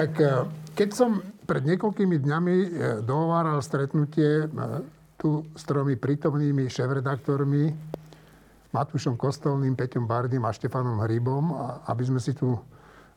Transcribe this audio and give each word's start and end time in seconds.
Tak 0.00 0.16
e, 0.16 0.48
keď 0.72 0.88
som 0.96 1.20
pred 1.44 1.60
niekoľkými 1.68 2.24
dňami 2.24 2.56
e, 2.56 2.68
dohováral 3.04 3.60
stretnutie 3.60 4.48
tu 5.20 5.44
s 5.52 5.68
tromi 5.68 5.92
prítomnými 6.00 6.72
šéf-redaktormi, 6.72 7.68
Matúšom 8.72 9.20
Kostolným, 9.20 9.76
Peťom 9.76 10.08
Bardym 10.08 10.40
a 10.48 10.56
Štefanom 10.56 11.04
Hrybom, 11.04 11.52
aby 11.84 12.02
sme 12.08 12.16
si 12.16 12.32
tu 12.32 12.56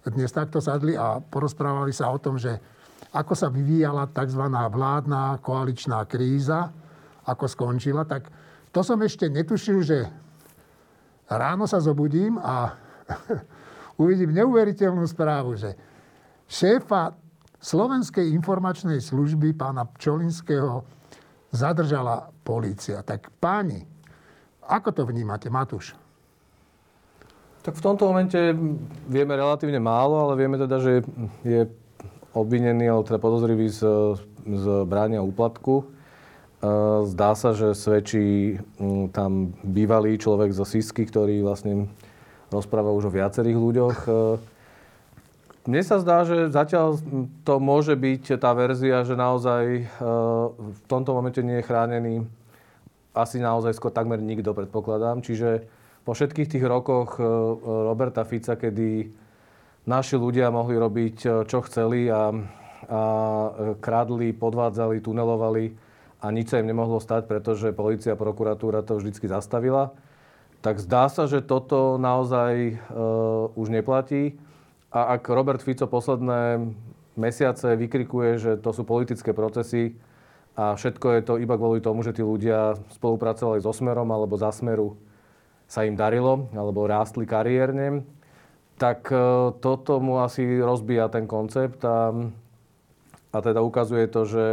dnes 0.03 0.27
takto 0.27 0.59
sadli 0.59 0.99
a 0.99 1.23
porozprávali 1.23 1.95
sa 1.95 2.11
o 2.11 2.19
tom, 2.19 2.35
že 2.35 2.51
ako 3.15 3.31
sa 3.31 3.47
vyvíjala 3.47 4.11
tzv. 4.11 4.43
vládna 4.51 5.39
koaličná 5.39 6.03
kríza, 6.03 6.67
ako 7.23 7.47
skončila, 7.47 8.03
tak 8.03 8.27
to 8.75 8.83
som 8.83 8.99
ešte 8.99 9.31
netušil, 9.31 9.79
že 9.87 10.03
ráno 11.31 11.63
sa 11.63 11.79
zobudím 11.79 12.35
a 12.43 12.75
uvidím 14.03 14.35
neuveriteľnú 14.35 15.07
správu, 15.07 15.55
že 15.55 15.92
šéfa 16.53 17.17
Slovenskej 17.57 18.29
informačnej 18.29 19.01
služby 19.01 19.57
pána 19.57 19.89
Pčolinského 19.97 20.85
zadržala 21.49 22.29
polícia. 22.45 23.01
Tak 23.01 23.33
páni, 23.41 23.81
ako 24.61 24.89
to 24.93 25.01
vnímate, 25.09 25.49
Matúš? 25.49 25.97
Tak 27.63 27.79
v 27.79 27.85
tomto 27.87 28.11
momente 28.11 28.37
vieme 29.07 29.33
relatívne 29.33 29.79
málo, 29.79 30.27
ale 30.27 30.35
vieme 30.35 30.59
teda, 30.59 30.77
že 30.83 31.01
je 31.47 31.65
obvinený, 32.35 32.91
alebo 32.91 33.07
teda 33.07 33.23
podozrivý 33.23 33.71
z, 33.71 33.81
z 34.43 34.65
bránia 34.83 35.23
úplatku. 35.23 35.87
Zdá 37.07 37.35
sa, 37.39 37.55
že 37.55 37.71
svedčí 37.71 38.59
tam 39.15 39.55
bývalý 39.63 40.19
človek 40.19 40.51
zo 40.51 40.67
Sisky, 40.67 41.07
ktorý 41.07 41.39
vlastne 41.39 41.87
rozpráva 42.51 42.91
už 42.91 43.07
o 43.07 43.15
viacerých 43.15 43.55
ľuďoch. 43.55 43.97
Mne 45.63 45.81
sa 45.83 45.99
zdá, 46.03 46.27
že 46.27 46.51
zatiaľ 46.51 46.99
to 47.47 47.55
môže 47.63 47.95
byť 47.95 48.35
tá 48.35 48.51
verzia, 48.51 49.07
že 49.07 49.15
naozaj 49.15 49.87
v 50.53 50.79
tomto 50.91 51.15
momente 51.15 51.39
nie 51.39 51.63
je 51.63 51.67
chránený 51.67 52.27
asi 53.13 53.37
naozaj 53.37 53.77
skôr 53.77 53.93
takmer 53.93 54.17
nikto, 54.17 54.57
predpokladám. 54.57 55.21
Čiže 55.21 55.69
po 56.01 56.17
všetkých 56.17 56.57
tých 56.57 56.65
rokoch 56.65 57.21
Roberta 57.63 58.25
Fica, 58.25 58.57
kedy 58.57 59.13
naši 59.85 60.17
ľudia 60.17 60.49
mohli 60.49 60.75
robiť, 60.75 61.45
čo 61.45 61.59
chceli 61.69 62.09
a, 62.09 62.33
a 62.33 63.01
kradli, 63.77 64.33
podvádzali, 64.33 64.99
tunelovali, 64.99 65.65
a 66.23 66.31
nič 66.31 66.55
sa 66.55 66.59
im 66.63 66.71
nemohlo 66.71 67.03
stať, 67.03 67.27
pretože 67.27 67.75
policia 67.75 68.15
prokuratúra 68.15 68.81
to 68.81 68.95
vždycky 68.95 69.27
zastavila. 69.27 69.91
Tak 70.63 70.79
zdá 70.79 71.11
sa, 71.11 71.27
že 71.27 71.43
toto 71.43 71.99
naozaj 71.99 72.79
uh, 72.79 73.51
už 73.59 73.67
neplatí. 73.67 74.39
A 74.93 75.17
ak 75.17 75.25
Robert 75.33 75.65
Fico 75.65 75.89
posledné 75.89 76.69
mesiace 77.17 77.73
vykrikuje, 77.73 78.37
že 78.37 78.51
to 78.61 78.69
sú 78.69 78.85
politické 78.85 79.33
procesy 79.33 79.97
a 80.53 80.77
všetko 80.77 81.07
je 81.17 81.21
to 81.25 81.33
iba 81.41 81.57
kvôli 81.57 81.81
tomu, 81.81 82.05
že 82.05 82.13
tí 82.13 82.21
ľudia 82.21 82.77
spolupracovali 82.93 83.57
so 83.57 83.73
Smerom 83.73 84.05
alebo 84.13 84.37
za 84.37 84.53
Smeru 84.53 84.93
sa 85.65 85.81
im 85.81 85.97
darilo 85.97 86.45
alebo 86.53 86.85
rástli 86.85 87.25
kariérne, 87.25 88.05
tak 88.77 89.09
uh, 89.09 89.49
toto 89.57 89.97
mu 89.97 90.21
asi 90.21 90.45
rozbíja 90.61 91.09
ten 91.09 91.25
koncept 91.25 91.81
a, 91.81 92.13
a 93.33 93.37
teda 93.41 93.65
ukazuje 93.65 94.05
to, 94.09 94.29
že 94.29 94.45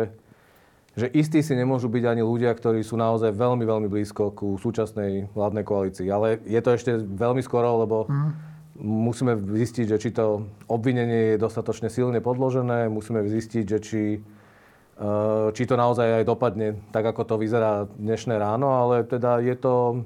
že 0.99 1.07
istí 1.15 1.39
si 1.39 1.55
nemôžu 1.55 1.87
byť 1.87 2.05
ani 2.05 2.23
ľudia, 2.27 2.51
ktorí 2.51 2.83
sú 2.83 2.99
naozaj 2.99 3.31
veľmi, 3.31 3.63
veľmi 3.63 3.87
blízko 3.87 4.35
ku 4.35 4.59
súčasnej 4.59 5.31
vládnej 5.39 5.63
koalícii. 5.63 6.11
Ale 6.11 6.43
je 6.43 6.59
to 6.59 6.75
ešte 6.75 6.93
veľmi 6.99 7.41
skoro, 7.47 7.87
lebo 7.87 8.11
mm. 8.11 8.50
Musíme 8.81 9.37
zistiť, 9.37 9.87
že 9.87 10.01
či 10.01 10.11
to 10.11 10.49
obvinenie 10.67 11.37
je 11.37 11.43
dostatočne 11.43 11.93
silne 11.93 12.19
podložené, 12.25 12.89
musíme 12.89 13.21
zistiť, 13.23 13.65
že 13.65 13.79
či, 13.79 14.03
eh, 14.17 15.49
či 15.53 15.63
to 15.69 15.77
naozaj 15.77 16.21
aj 16.21 16.25
dopadne 16.25 16.81
tak, 16.91 17.05
ako 17.05 17.23
to 17.25 17.35
vyzerá 17.37 17.87
dnešné 18.01 18.41
ráno, 18.41 18.73
ale 18.73 19.05
teda 19.05 19.39
je 19.45 19.57
to 19.57 20.05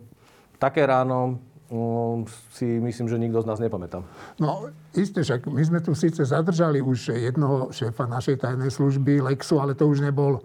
také 0.59 0.87
ráno, 0.87 1.39
mm, 1.71 2.27
si 2.51 2.67
myslím, 2.83 3.07
že 3.09 3.19
nikto 3.19 3.43
z 3.43 3.49
nás 3.49 3.63
nepamätá. 3.63 4.03
No, 4.43 4.69
isté, 4.95 5.23
však 5.23 5.47
my 5.47 5.63
sme 5.63 5.81
tu 5.81 5.95
síce 5.95 6.21
zadržali 6.25 6.83
už 6.83 7.15
jednoho 7.15 7.71
šéfa 7.71 8.11
našej 8.11 8.43
tajnej 8.43 8.71
služby, 8.71 9.23
Lexu, 9.23 9.63
ale 9.63 9.79
to 9.79 9.87
už 9.87 10.03
nebol 10.03 10.43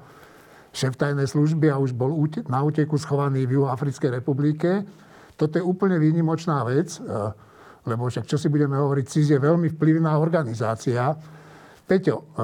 šéf 0.69 0.93
tajnej 0.93 1.25
služby 1.25 1.73
a 1.73 1.81
už 1.81 1.97
bol 1.97 2.13
na 2.45 2.61
úteku 2.61 2.93
schovaný 3.01 3.49
v 3.49 3.57
Juhoafrickej 3.57 4.21
republike. 4.21 4.85
Toto 5.33 5.57
je 5.57 5.63
úplne 5.65 5.97
výnimočná 5.97 6.61
vec, 6.67 6.99
e, 6.99 7.01
lebo 7.87 8.07
však 8.07 8.27
čo 8.27 8.35
si 8.35 8.51
budeme 8.51 8.75
hovoriť, 8.75 9.05
CIS 9.07 9.29
je 9.35 9.39
veľmi 9.39 9.71
vplyvná 9.75 10.17
organizácia. 10.19 11.15
Peťo, 11.87 12.15
e, 12.21 12.43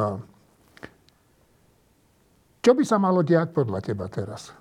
čo 2.65 2.71
by 2.73 2.83
sa 2.87 2.97
malo 2.97 3.21
diať 3.21 3.53
podľa 3.53 3.79
teba 3.83 4.09
teraz? 4.09 4.55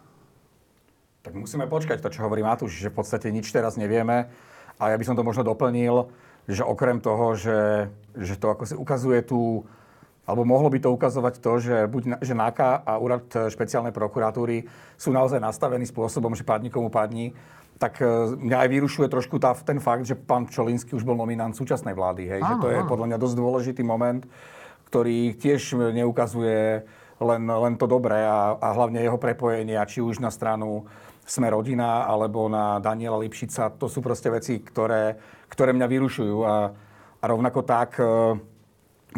Tak 1.25 1.33
musíme 1.33 1.65
počkať 1.65 2.05
to, 2.05 2.13
čo 2.13 2.29
hovorí 2.29 2.45
Matúš, 2.45 2.77
že 2.77 2.93
v 2.93 3.01
podstate 3.01 3.33
nič 3.33 3.49
teraz 3.49 3.81
nevieme. 3.81 4.29
A 4.77 4.93
ja 4.93 4.97
by 5.01 5.05
som 5.09 5.17
to 5.17 5.25
možno 5.25 5.41
doplnil, 5.41 6.13
že 6.45 6.61
okrem 6.61 7.01
toho, 7.01 7.33
že, 7.33 7.89
že 8.13 8.37
to 8.37 8.53
ako 8.53 8.65
si 8.69 8.75
ukazuje 8.77 9.25
tú 9.25 9.65
alebo 10.25 10.49
mohlo 10.49 10.73
by 10.73 10.81
to 10.81 10.89
ukazovať 10.89 11.35
to, 11.37 11.53
že 11.61 11.77
buď 11.85 12.03
že 12.25 12.33
NAKA 12.33 12.81
a 12.81 12.97
úrad 12.97 13.29
špeciálnej 13.29 13.93
prokuratúry 13.93 14.65
sú 14.97 15.13
naozaj 15.13 15.37
nastavení 15.37 15.85
spôsobom, 15.85 16.33
že 16.33 16.49
padni 16.49 16.73
komu 16.73 16.89
padni, 16.89 17.37
tak 17.79 17.99
e, 17.99 18.07
mňa 18.39 18.57
aj 18.65 18.69
vyrušuje 18.71 19.09
trošku 19.11 19.37
tá, 19.43 19.55
ten 19.59 19.83
fakt, 19.83 20.07
že 20.07 20.15
pán 20.15 20.47
Čolinsky 20.47 20.95
už 20.95 21.03
bol 21.03 21.19
nominant 21.19 21.55
súčasnej 21.55 21.95
vlády. 21.95 22.31
Hej? 22.31 22.41
Áno, 22.43 22.49
že 22.49 22.55
to 22.63 22.69
je 22.71 22.79
áno. 22.81 22.89
podľa 22.89 23.07
mňa 23.11 23.19
dosť 23.19 23.37
dôležitý 23.37 23.83
moment, 23.83 24.23
ktorý 24.91 25.35
tiež 25.35 25.75
neukazuje 25.91 26.87
len, 27.19 27.43
len 27.47 27.75
to 27.75 27.87
dobré 27.91 28.23
a, 28.23 28.55
a 28.59 28.69
hlavne 28.75 29.03
jeho 29.03 29.19
prepojenia, 29.19 29.87
či 29.87 30.03
už 30.03 30.23
na 30.23 30.31
stranu 30.31 30.87
Sme 31.25 31.49
rodina 31.51 32.05
alebo 32.05 32.47
na 32.53 32.79
Daniela 32.79 33.17
Lipšica. 33.17 33.75
To 33.81 33.89
sú 33.89 34.05
proste 34.05 34.29
veci, 34.29 34.61
ktoré, 34.61 35.17
ktoré 35.51 35.73
mňa 35.73 35.87
vyrušujú. 35.89 36.37
A, 36.45 36.55
a 37.21 37.25
rovnako 37.25 37.65
tak 37.65 37.97
e, 37.99 38.05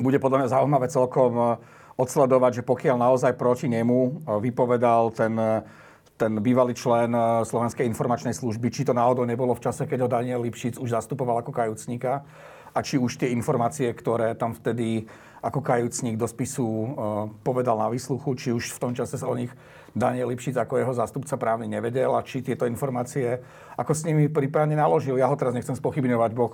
bude 0.01 0.17
podľa 0.23 0.45
mňa 0.45 0.53
zaujímavé 0.55 0.87
celkom 0.89 1.33
e, 1.35 1.45
odsledovať, 1.97 2.61
že 2.61 2.69
pokiaľ 2.69 2.97
naozaj 3.01 3.33
proti 3.41 3.73
nemu 3.73 4.29
vypovedal 4.29 5.17
ten, 5.17 5.33
ten 6.17 6.33
bývalý 6.41 6.73
člen 6.73 7.13
Slovenskej 7.45 7.85
informačnej 7.85 8.33
služby, 8.33 8.73
či 8.73 8.89
to 8.89 8.97
náhodou 8.97 9.29
nebolo 9.29 9.53
v 9.53 9.65
čase, 9.69 9.85
keď 9.85 9.99
ho 10.05 10.09
Daniel 10.09 10.41
Lipšic 10.41 10.81
už 10.81 10.97
zastupoval 10.97 11.45
ako 11.45 11.53
kajúcníka 11.53 12.25
a 12.73 12.79
či 12.81 12.97
už 12.97 13.21
tie 13.21 13.33
informácie, 13.33 13.89
ktoré 13.93 14.33
tam 14.37 14.57
vtedy 14.57 15.09
ako 15.45 15.61
kajúcník 15.61 16.17
do 16.17 16.25
spisu 16.25 16.97
povedal 17.45 17.79
na 17.79 17.93
výsluchu, 17.93 18.35
či 18.35 18.49
už 18.51 18.75
v 18.75 18.81
tom 18.83 18.93
čase 18.97 19.21
sa 19.21 19.29
o 19.29 19.37
nich 19.37 19.53
Daniel 19.97 20.29
Lipšic 20.33 20.57
ako 20.57 20.77
jeho 20.77 20.93
zástupca 20.93 21.37
právny 21.41 21.69
nevedel 21.69 22.13
a 22.13 22.25
či 22.25 22.45
tieto 22.45 22.69
informácie, 22.69 23.41
ako 23.77 23.93
s 23.97 24.05
nimi 24.05 24.29
prípadne 24.29 24.77
naložil. 24.77 25.17
Ja 25.17 25.29
ho 25.29 25.37
teraz 25.37 25.57
nechcem 25.57 25.77
spochybňovať, 25.77 26.31
Boh 26.37 26.53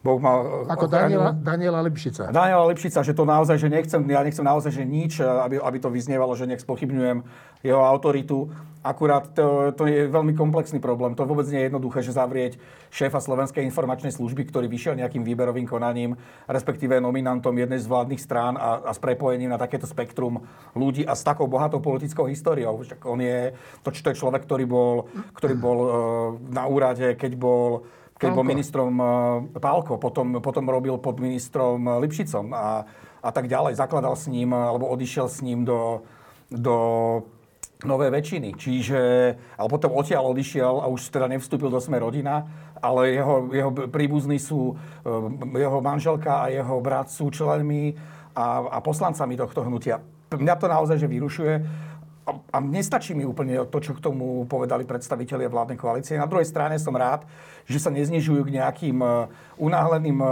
Boh 0.00 0.16
mal 0.16 0.64
Ako 0.64 0.88
Daniela, 0.88 1.36
Daniela 1.36 1.84
Lipšica. 1.84 2.32
Daniela 2.32 2.64
Lipšica, 2.72 3.04
že 3.04 3.12
to 3.12 3.28
naozaj, 3.28 3.60
že 3.60 3.68
nechcem, 3.68 4.00
ja 4.08 4.24
nechcem 4.24 4.40
naozaj, 4.40 4.72
že 4.72 4.84
nič, 4.88 5.20
aby, 5.20 5.60
aby 5.60 5.76
to 5.76 5.92
vyznievalo, 5.92 6.32
že 6.32 6.48
nech 6.48 6.64
spochybňujem 6.64 7.20
jeho 7.60 7.84
autoritu. 7.84 8.48
Akurát 8.80 9.28
to, 9.36 9.76
to 9.76 9.84
je 9.84 10.08
veľmi 10.08 10.32
komplexný 10.32 10.80
problém. 10.80 11.12
To 11.12 11.28
vôbec 11.28 11.44
nie 11.52 11.60
je 11.60 11.68
jednoduché, 11.68 12.00
že 12.00 12.16
zavrieť 12.16 12.56
šéfa 12.88 13.20
Slovenskej 13.20 13.60
informačnej 13.68 14.08
služby, 14.08 14.48
ktorý 14.48 14.72
vyšiel 14.72 14.96
nejakým 14.96 15.20
výberovým 15.20 15.68
konaním, 15.68 16.16
respektíve 16.48 16.96
nominantom 16.96 17.52
jednej 17.52 17.76
z 17.76 17.84
vládnych 17.84 18.24
strán 18.24 18.56
a, 18.56 18.80
a 18.80 18.96
s 18.96 19.00
prepojením 19.04 19.52
na 19.52 19.60
takéto 19.60 19.84
spektrum 19.84 20.40
ľudí 20.72 21.04
a 21.04 21.12
s 21.12 21.20
takou 21.20 21.44
bohatou 21.44 21.84
politickou 21.84 22.24
históriou. 22.24 22.80
Však 22.80 23.04
on 23.04 23.20
je, 23.20 23.52
to, 23.84 23.92
to 23.92 24.08
je 24.08 24.16
človek, 24.16 24.48
ktorý 24.48 24.64
bol, 24.64 25.12
ktorý 25.36 25.60
bol 25.60 25.78
uh, 25.78 25.90
na 26.48 26.64
úrade, 26.64 27.20
keď 27.20 27.36
bol 27.36 27.84
keď 28.20 28.30
bol 28.36 28.44
ministrom 28.44 28.92
eh, 29.00 29.06
Pálko, 29.56 29.96
potom, 29.96 30.44
potom 30.44 30.68
robil 30.68 31.00
pod 31.00 31.16
ministrom 31.16 31.80
eh, 31.88 31.96
Lipšicom 32.04 32.52
a, 32.52 32.84
a 33.24 33.30
tak 33.32 33.48
ďalej. 33.48 33.80
Zakladal 33.80 34.12
s 34.12 34.28
ním, 34.28 34.52
eh, 34.52 34.60
alebo 34.60 34.92
odišiel 34.92 35.26
s 35.32 35.40
ním 35.40 35.64
do, 35.64 36.04
do 36.52 36.76
nové 37.80 38.12
väčšiny. 38.12 38.60
Čiže, 38.60 39.00
ale 39.56 39.68
potom 39.72 39.96
odtiaľ 39.96 40.36
odišiel 40.36 40.84
a 40.84 40.86
už 40.92 41.08
teda 41.08 41.32
nevstúpil 41.32 41.72
do 41.72 41.80
Sme 41.80 41.96
rodina, 41.96 42.44
ale 42.76 43.16
jeho, 43.16 43.48
jeho 43.48 43.72
príbuzní 43.88 44.36
sú, 44.36 44.76
jeho 45.56 45.78
manželka 45.80 46.44
a 46.44 46.52
jeho 46.52 46.76
brat 46.84 47.08
sú 47.08 47.32
členmi 47.32 47.96
a, 48.36 48.68
a 48.68 48.78
poslancami 48.84 49.32
tohto 49.40 49.64
hnutia. 49.64 49.96
Mňa 50.28 50.54
to 50.60 50.68
naozaj 50.68 51.00
že 51.00 51.08
vyrušuje 51.08 51.54
a 52.28 52.58
nestačí 52.62 53.16
mi 53.16 53.26
úplne 53.26 53.58
to, 53.66 53.78
čo 53.80 53.96
k 53.96 54.04
tomu 54.04 54.44
povedali 54.46 54.86
predstavitelia 54.86 55.50
vládnej 55.50 55.80
koalície. 55.80 56.20
Na 56.20 56.30
druhej 56.30 56.46
strane 56.46 56.78
som 56.78 56.94
rád, 56.94 57.26
že 57.66 57.80
sa 57.82 57.90
neznižujú 57.90 58.46
k 58.46 58.54
nejakým 58.60 58.98
e, 59.02 59.08
unáhleným 59.58 60.18
e, 60.20 60.28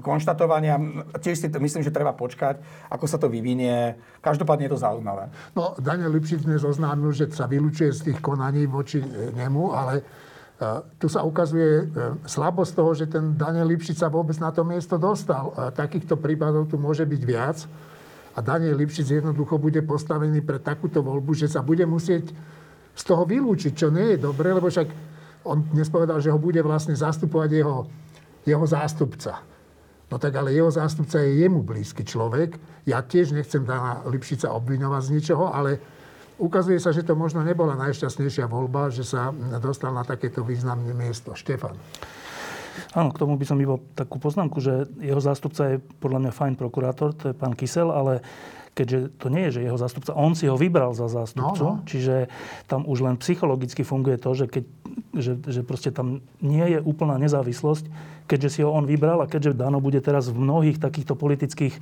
konštatovaniam. 0.00 1.04
Tiež 1.18 1.44
si 1.44 1.48
myslím, 1.50 1.82
že 1.84 1.92
treba 1.92 2.16
počkať, 2.16 2.62
ako 2.88 3.04
sa 3.04 3.20
to 3.20 3.28
vyvinie. 3.28 3.98
Každopádne 4.22 4.70
je 4.70 4.72
to 4.72 4.84
zaujímavé. 4.84 5.28
No, 5.52 5.76
Daniel 5.76 6.14
Lipšic 6.14 6.46
dnes 6.46 6.64
oznámil, 6.64 7.12
že 7.12 7.28
sa 7.34 7.44
vylúčuje 7.44 7.90
z 7.92 8.00
tých 8.10 8.18
konaní 8.24 8.64
voči 8.64 9.02
nemu, 9.34 9.64
ale 9.74 9.94
Tu 11.02 11.10
sa 11.10 11.26
ukazuje 11.26 11.90
slabosť 12.24 12.72
toho, 12.78 12.94
že 12.94 13.10
ten 13.10 13.34
Daniel 13.34 13.66
Lipšic 13.74 13.98
sa 13.98 14.06
vôbec 14.06 14.38
na 14.38 14.54
to 14.54 14.62
miesto 14.62 14.94
dostal. 14.94 15.50
Takýchto 15.74 16.14
prípadov 16.14 16.70
tu 16.70 16.78
môže 16.78 17.02
byť 17.02 17.22
viac. 17.26 17.58
A 18.34 18.42
Daniel 18.42 18.74
Lipšic 18.74 19.22
jednoducho 19.22 19.62
bude 19.62 19.78
postavený 19.86 20.42
pre 20.42 20.58
takúto 20.58 21.06
voľbu, 21.06 21.38
že 21.38 21.46
sa 21.46 21.62
bude 21.62 21.86
musieť 21.86 22.34
z 22.94 23.02
toho 23.06 23.22
vylúčiť, 23.26 23.72
čo 23.74 23.94
nie 23.94 24.14
je 24.14 24.18
dobre, 24.18 24.50
lebo 24.50 24.66
však 24.66 24.88
on 25.46 25.62
dnes 25.70 25.86
povedal, 25.90 26.18
že 26.18 26.34
ho 26.34 26.38
bude 26.40 26.58
vlastne 26.62 26.98
zastupovať 26.98 27.50
jeho, 27.52 27.86
jeho 28.42 28.66
zástupca. 28.66 29.42
No 30.10 30.16
tak 30.18 30.34
ale 30.34 30.54
jeho 30.54 30.70
zástupca 30.70 31.18
je 31.20 31.42
jemu 31.42 31.62
blízky 31.62 32.06
človek. 32.06 32.58
Ja 32.86 33.02
tiež 33.02 33.34
nechcem 33.34 33.66
Dana 33.66 34.02
Lipšica 34.06 34.50
obviňovať 34.52 35.02
z 35.04 35.12
ničoho, 35.14 35.50
ale 35.50 35.78
ukazuje 36.38 36.78
sa, 36.78 36.94
že 36.94 37.06
to 37.06 37.18
možno 37.18 37.42
nebola 37.42 37.78
najšťastnejšia 37.78 38.46
voľba, 38.50 38.90
že 38.90 39.06
sa 39.06 39.30
dostal 39.58 39.94
na 39.94 40.02
takéto 40.02 40.42
významné 40.42 40.94
miesto. 40.94 41.34
Štefan. 41.34 41.74
Áno, 42.94 43.10
k 43.14 43.20
tomu 43.20 43.34
by 43.38 43.44
som 43.46 43.58
iba 43.60 43.78
takú 43.94 44.18
poznámku, 44.18 44.58
že 44.58 44.88
jeho 44.98 45.20
zástupca 45.20 45.74
je 45.74 45.76
podľa 45.98 46.28
mňa 46.28 46.32
fajn 46.32 46.54
prokurátor, 46.58 47.14
to 47.14 47.30
je 47.30 47.34
pán 47.34 47.54
Kysel, 47.54 47.90
ale 47.90 48.22
keďže 48.74 49.14
to 49.22 49.30
nie 49.30 49.46
je, 49.48 49.60
že 49.60 49.66
jeho 49.70 49.78
zástupca, 49.78 50.18
on 50.18 50.34
si 50.34 50.50
ho 50.50 50.58
vybral 50.58 50.92
za 50.98 51.06
zástupcu, 51.06 51.62
no, 51.62 51.74
no. 51.78 51.86
čiže 51.86 52.26
tam 52.66 52.82
už 52.84 53.06
len 53.06 53.14
psychologicky 53.22 53.86
funguje 53.86 54.18
to, 54.18 54.34
že, 54.34 54.46
keď, 54.50 54.64
že, 55.14 55.32
že 55.46 55.60
proste 55.62 55.94
tam 55.94 56.26
nie 56.42 56.66
je 56.74 56.78
úplná 56.82 57.14
nezávislosť, 57.22 57.86
keďže 58.26 58.50
si 58.50 58.60
ho 58.66 58.74
on 58.74 58.84
vybral 58.84 59.22
a 59.22 59.30
keďže 59.30 59.54
Dano 59.54 59.78
bude 59.78 60.02
teraz 60.02 60.26
v 60.26 60.42
mnohých 60.42 60.82
takýchto 60.82 61.14
politických 61.14 61.78
e, 61.78 61.80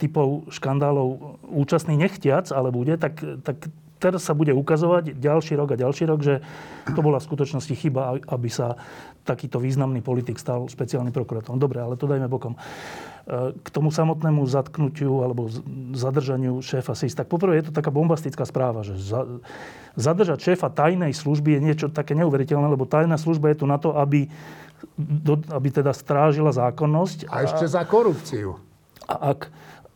typov 0.00 0.48
škandálov 0.48 1.36
účastný 1.52 2.00
nechtiac, 2.00 2.48
ale 2.48 2.72
bude, 2.72 2.96
tak, 2.96 3.20
tak 3.44 3.68
teraz 4.04 4.28
sa 4.28 4.36
bude 4.36 4.52
ukazovať 4.52 5.16
ďalší 5.16 5.56
rok 5.56 5.72
a 5.72 5.80
ďalší 5.80 6.04
rok, 6.04 6.20
že 6.20 6.44
to 6.92 7.00
bola 7.00 7.16
v 7.16 7.28
skutočnosti 7.32 7.72
chyba, 7.72 8.20
aby 8.28 8.48
sa 8.52 8.76
takýto 9.24 9.56
významný 9.56 10.04
politik 10.04 10.36
stal 10.36 10.68
špeciálnym 10.68 11.16
prokurátorom. 11.16 11.56
Dobre, 11.56 11.80
ale 11.80 11.96
to 11.96 12.04
dajme 12.04 12.28
bokom. 12.28 12.60
E, 13.24 13.56
k 13.56 13.68
tomu 13.72 13.88
samotnému 13.88 14.44
zatknutiu 14.44 15.24
alebo 15.24 15.48
zadržaniu 15.96 16.60
šéfa 16.60 16.92
SIS, 16.92 17.16
tak 17.16 17.32
poprvé 17.32 17.64
je 17.64 17.72
to 17.72 17.72
taká 17.72 17.88
bombastická 17.88 18.44
správa, 18.44 18.84
že 18.84 19.00
za, 19.00 19.24
zadržať 19.96 20.52
šéfa 20.52 20.68
tajnej 20.68 21.16
služby 21.16 21.56
je 21.56 21.60
niečo 21.64 21.86
také 21.88 22.12
neuveriteľné, 22.20 22.68
lebo 22.68 22.84
tajná 22.84 23.16
služba 23.16 23.56
je 23.56 23.64
tu 23.64 23.66
na 23.66 23.80
to, 23.80 23.96
aby, 23.96 24.28
aby 25.48 25.68
teda 25.72 25.96
strážila 25.96 26.52
zákonnosť. 26.52 27.32
A 27.32 27.48
ešte 27.48 27.64
za 27.64 27.80
korupciu. 27.88 28.60
A 29.08 29.32
ak, 29.32 29.48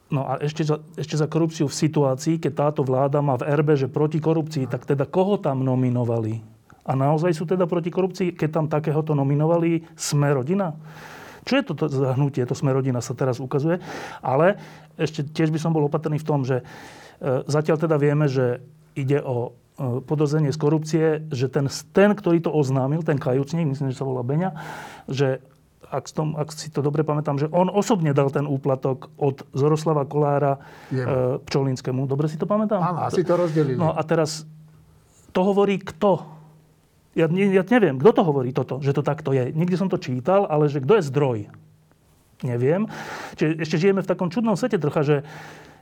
No 0.08 0.24
a 0.24 0.40
ešte 0.40 0.64
za, 0.64 0.80
ešte 0.96 1.20
za 1.20 1.28
korupciu 1.28 1.68
v 1.68 1.78
situácii, 1.84 2.40
keď 2.40 2.52
táto 2.56 2.80
vláda 2.80 3.20
má 3.20 3.36
v 3.36 3.44
RB, 3.44 3.76
že 3.76 3.92
proti 3.92 4.24
korupcii, 4.24 4.64
tak 4.64 4.88
teda 4.88 5.04
koho 5.04 5.36
tam 5.36 5.60
nominovali? 5.60 6.40
A 6.88 6.96
naozaj 6.96 7.36
sú 7.36 7.44
teda 7.44 7.68
proti 7.68 7.92
korupcii, 7.92 8.32
keď 8.32 8.48
tam 8.48 8.66
takéhoto 8.72 9.12
nominovali 9.12 9.84
Sme 9.92 10.32
rodina? 10.32 10.72
Čo 11.44 11.60
je 11.60 11.64
to 11.64 11.72
za 11.92 12.16
hnutie, 12.16 12.40
to 12.48 12.56
Sme 12.56 12.72
rodina 12.72 13.04
sa 13.04 13.12
teraz 13.12 13.36
ukazuje. 13.36 13.84
Ale 14.24 14.56
ešte 14.96 15.28
tiež 15.28 15.52
by 15.52 15.60
som 15.60 15.76
bol 15.76 15.84
opatrný 15.84 16.16
v 16.16 16.28
tom, 16.28 16.40
že 16.48 16.64
e, 16.64 17.44
zatiaľ 17.44 17.76
teda 17.76 18.00
vieme, 18.00 18.32
že 18.32 18.64
ide 18.96 19.20
o 19.20 19.52
e, 19.76 20.00
podozrenie 20.08 20.48
z 20.48 20.58
korupcie, 20.60 21.04
že 21.28 21.52
ten, 21.52 21.68
ten, 21.92 22.16
ktorý 22.16 22.40
to 22.40 22.48
oznámil, 22.48 23.04
ten 23.04 23.20
kajúcnik, 23.20 23.68
myslím, 23.68 23.92
že 23.92 24.00
sa 24.00 24.08
volá 24.08 24.24
Beňa, 24.24 24.56
že 25.04 25.44
ak, 25.88 26.04
tom, 26.12 26.36
ak 26.36 26.52
si 26.52 26.68
to 26.68 26.84
dobre 26.84 27.02
pamätám, 27.02 27.40
že 27.40 27.48
on 27.48 27.72
osobne 27.72 28.12
dal 28.12 28.28
ten 28.28 28.44
úplatok 28.44 29.08
od 29.16 29.44
Zoroslava 29.56 30.04
Kolára 30.04 30.60
e, 30.92 31.40
Pčolinskému. 31.42 32.04
Dobre 32.04 32.28
si 32.28 32.36
to 32.36 32.44
pamätám? 32.44 32.80
Áno, 32.80 32.98
asi 33.08 33.24
to 33.24 33.34
rozdelili. 33.36 33.80
No 33.80 33.96
a 33.96 34.00
teraz 34.04 34.44
to 35.32 35.40
hovorí 35.44 35.80
kto? 35.80 36.24
Ja, 37.16 37.26
ja 37.32 37.64
neviem, 37.66 37.98
kto 37.98 38.10
to 38.14 38.22
hovorí 38.22 38.52
toto, 38.52 38.78
že 38.84 38.94
to 38.94 39.02
takto 39.02 39.32
je. 39.34 39.50
Nikdy 39.50 39.74
som 39.74 39.88
to 39.90 39.98
čítal, 39.98 40.46
ale 40.46 40.70
že 40.70 40.84
kto 40.84 41.00
je 41.00 41.08
zdroj? 41.08 41.38
Neviem. 42.46 42.86
Čiže 43.34 43.52
ešte 43.58 43.76
žijeme 43.80 44.04
v 44.04 44.10
takom 44.14 44.30
čudnom 44.30 44.54
svete 44.54 44.78
trocha, 44.78 45.02
že, 45.02 45.16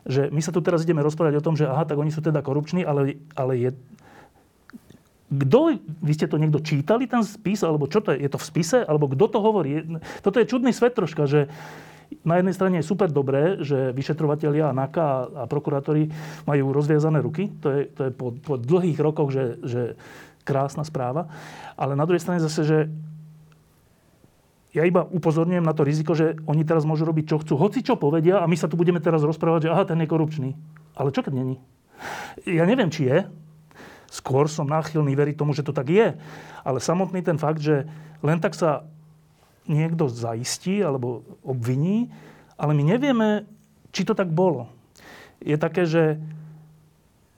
že 0.08 0.32
my 0.32 0.40
sa 0.40 0.54
tu 0.54 0.64
teraz 0.64 0.86
ideme 0.86 1.04
rozprávať 1.04 1.42
o 1.42 1.44
tom, 1.44 1.58
že 1.58 1.68
aha, 1.68 1.84
tak 1.84 2.00
oni 2.00 2.08
sú 2.08 2.24
teda 2.24 2.40
korupční, 2.40 2.86
ale, 2.86 3.20
ale 3.36 3.52
je, 3.60 3.70
kto, 5.26 5.74
vy 5.82 6.12
ste 6.14 6.30
to 6.30 6.38
niekto 6.38 6.62
čítali, 6.62 7.10
ten 7.10 7.26
spis, 7.26 7.66
alebo 7.66 7.90
čo 7.90 7.98
to 7.98 8.14
je? 8.14 8.22
Je 8.22 8.30
to 8.30 8.38
v 8.38 8.46
spise? 8.46 8.78
Alebo 8.86 9.10
kto 9.10 9.26
to 9.26 9.38
hovorí? 9.42 9.82
Toto 10.22 10.38
je 10.38 10.46
čudný 10.46 10.70
svet 10.70 10.94
troška, 10.94 11.26
že 11.26 11.50
na 12.22 12.38
jednej 12.38 12.54
strane 12.54 12.78
je 12.78 12.86
super 12.86 13.10
dobré, 13.10 13.58
že 13.66 13.90
vyšetrovateľia 13.90 14.70
a 14.70 14.76
NAKA 14.76 15.06
a 15.34 15.44
prokurátori 15.50 16.06
majú 16.46 16.70
rozviazané 16.70 17.18
ruky. 17.18 17.50
To 17.58 17.74
je, 17.74 17.90
to 17.90 18.00
je 18.06 18.10
po, 18.14 18.30
po 18.38 18.54
dlhých 18.54 18.98
rokoch, 19.02 19.34
že, 19.34 19.58
že 19.66 19.82
krásna 20.46 20.86
správa. 20.86 21.26
Ale 21.74 21.98
na 21.98 22.06
druhej 22.06 22.22
strane 22.22 22.38
zase, 22.38 22.62
že 22.62 22.78
ja 24.70 24.86
iba 24.86 25.02
upozorňujem 25.08 25.64
na 25.66 25.74
to 25.74 25.82
riziko, 25.82 26.14
že 26.14 26.38
oni 26.46 26.62
teraz 26.62 26.86
môžu 26.86 27.08
robiť, 27.08 27.24
čo 27.34 27.40
chcú. 27.42 27.58
Hoci 27.58 27.82
čo 27.82 27.98
povedia 27.98 28.38
a 28.38 28.46
my 28.46 28.54
sa 28.54 28.70
tu 28.70 28.78
budeme 28.78 29.02
teraz 29.02 29.26
rozprávať, 29.26 29.66
že 29.66 29.72
aha, 29.72 29.88
ten 29.88 29.98
je 29.98 30.06
korupčný. 30.06 30.54
Ale 30.94 31.10
čo 31.10 31.26
keď 31.26 31.34
není? 31.34 31.56
Ja 32.44 32.68
neviem, 32.68 32.92
či 32.92 33.08
je, 33.08 33.26
Skôr 34.10 34.46
som 34.46 34.68
náchylný 34.68 35.12
veriť 35.14 35.36
tomu, 35.36 35.52
že 35.52 35.66
to 35.66 35.74
tak 35.74 35.90
je. 35.90 36.14
Ale 36.62 36.78
samotný 36.78 37.22
ten 37.22 37.36
fakt, 37.36 37.62
že 37.62 37.86
len 38.22 38.38
tak 38.38 38.54
sa 38.54 38.86
niekto 39.66 40.06
zaistí 40.06 40.78
alebo 40.80 41.26
obviní, 41.42 42.10
ale 42.54 42.72
my 42.72 42.82
nevieme, 42.86 43.44
či 43.90 44.06
to 44.06 44.14
tak 44.14 44.30
bolo. 44.30 44.70
Je 45.42 45.58
také, 45.58 45.84
že 45.84 46.16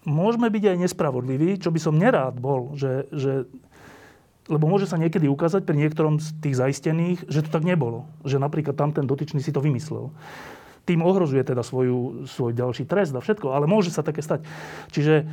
môžeme 0.06 0.48
byť 0.48 0.64
aj 0.72 0.80
nespravodliví, 0.88 1.58
čo 1.58 1.72
by 1.72 1.80
som 1.80 1.98
nerád 1.98 2.38
bol, 2.38 2.76
že, 2.78 3.08
že 3.10 3.48
lebo 4.48 4.64
môže 4.64 4.88
sa 4.88 4.96
niekedy 4.96 5.28
ukázať 5.28 5.68
pri 5.68 5.76
niektorom 5.76 6.16
z 6.16 6.32
tých 6.40 6.56
zaistených, 6.56 7.28
že 7.28 7.44
to 7.44 7.52
tak 7.52 7.68
nebolo. 7.68 8.08
Že 8.24 8.40
napríklad 8.40 8.74
tam 8.80 8.96
ten 8.96 9.04
dotyčný 9.04 9.44
si 9.44 9.52
to 9.52 9.60
vymyslel. 9.60 10.08
Tým 10.88 11.04
ohrozuje 11.04 11.44
teda 11.44 11.60
svoju, 11.60 12.24
svoj 12.24 12.56
ďalší 12.56 12.88
trest 12.88 13.12
a 13.12 13.20
všetko, 13.20 13.52
ale 13.52 13.68
môže 13.68 13.92
sa 13.92 14.00
také 14.00 14.24
stať. 14.24 14.48
Čiže 14.88 15.28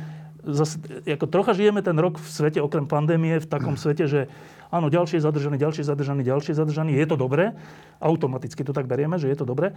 zase, 0.46 0.78
ako 1.04 1.26
trocha 1.26 1.52
žijeme 1.52 1.82
ten 1.82 1.98
rok 1.98 2.22
v 2.22 2.28
svete, 2.30 2.62
okrem 2.62 2.86
pandémie, 2.86 3.42
v 3.42 3.50
takom 3.50 3.74
svete, 3.74 4.06
že 4.06 4.20
áno, 4.70 4.90
ďalšie 4.90 5.18
zadržaný, 5.18 5.58
ďalšie 5.58 5.82
zadržaný, 5.82 6.22
ďalšie 6.22 6.54
zadržaný, 6.54 6.94
je 6.94 7.06
to 7.06 7.16
dobré, 7.18 7.54
automaticky 7.98 8.62
to 8.62 8.74
tak 8.74 8.86
berieme, 8.86 9.18
že 9.18 9.30
je 9.30 9.36
to 9.38 9.46
dobré, 9.46 9.74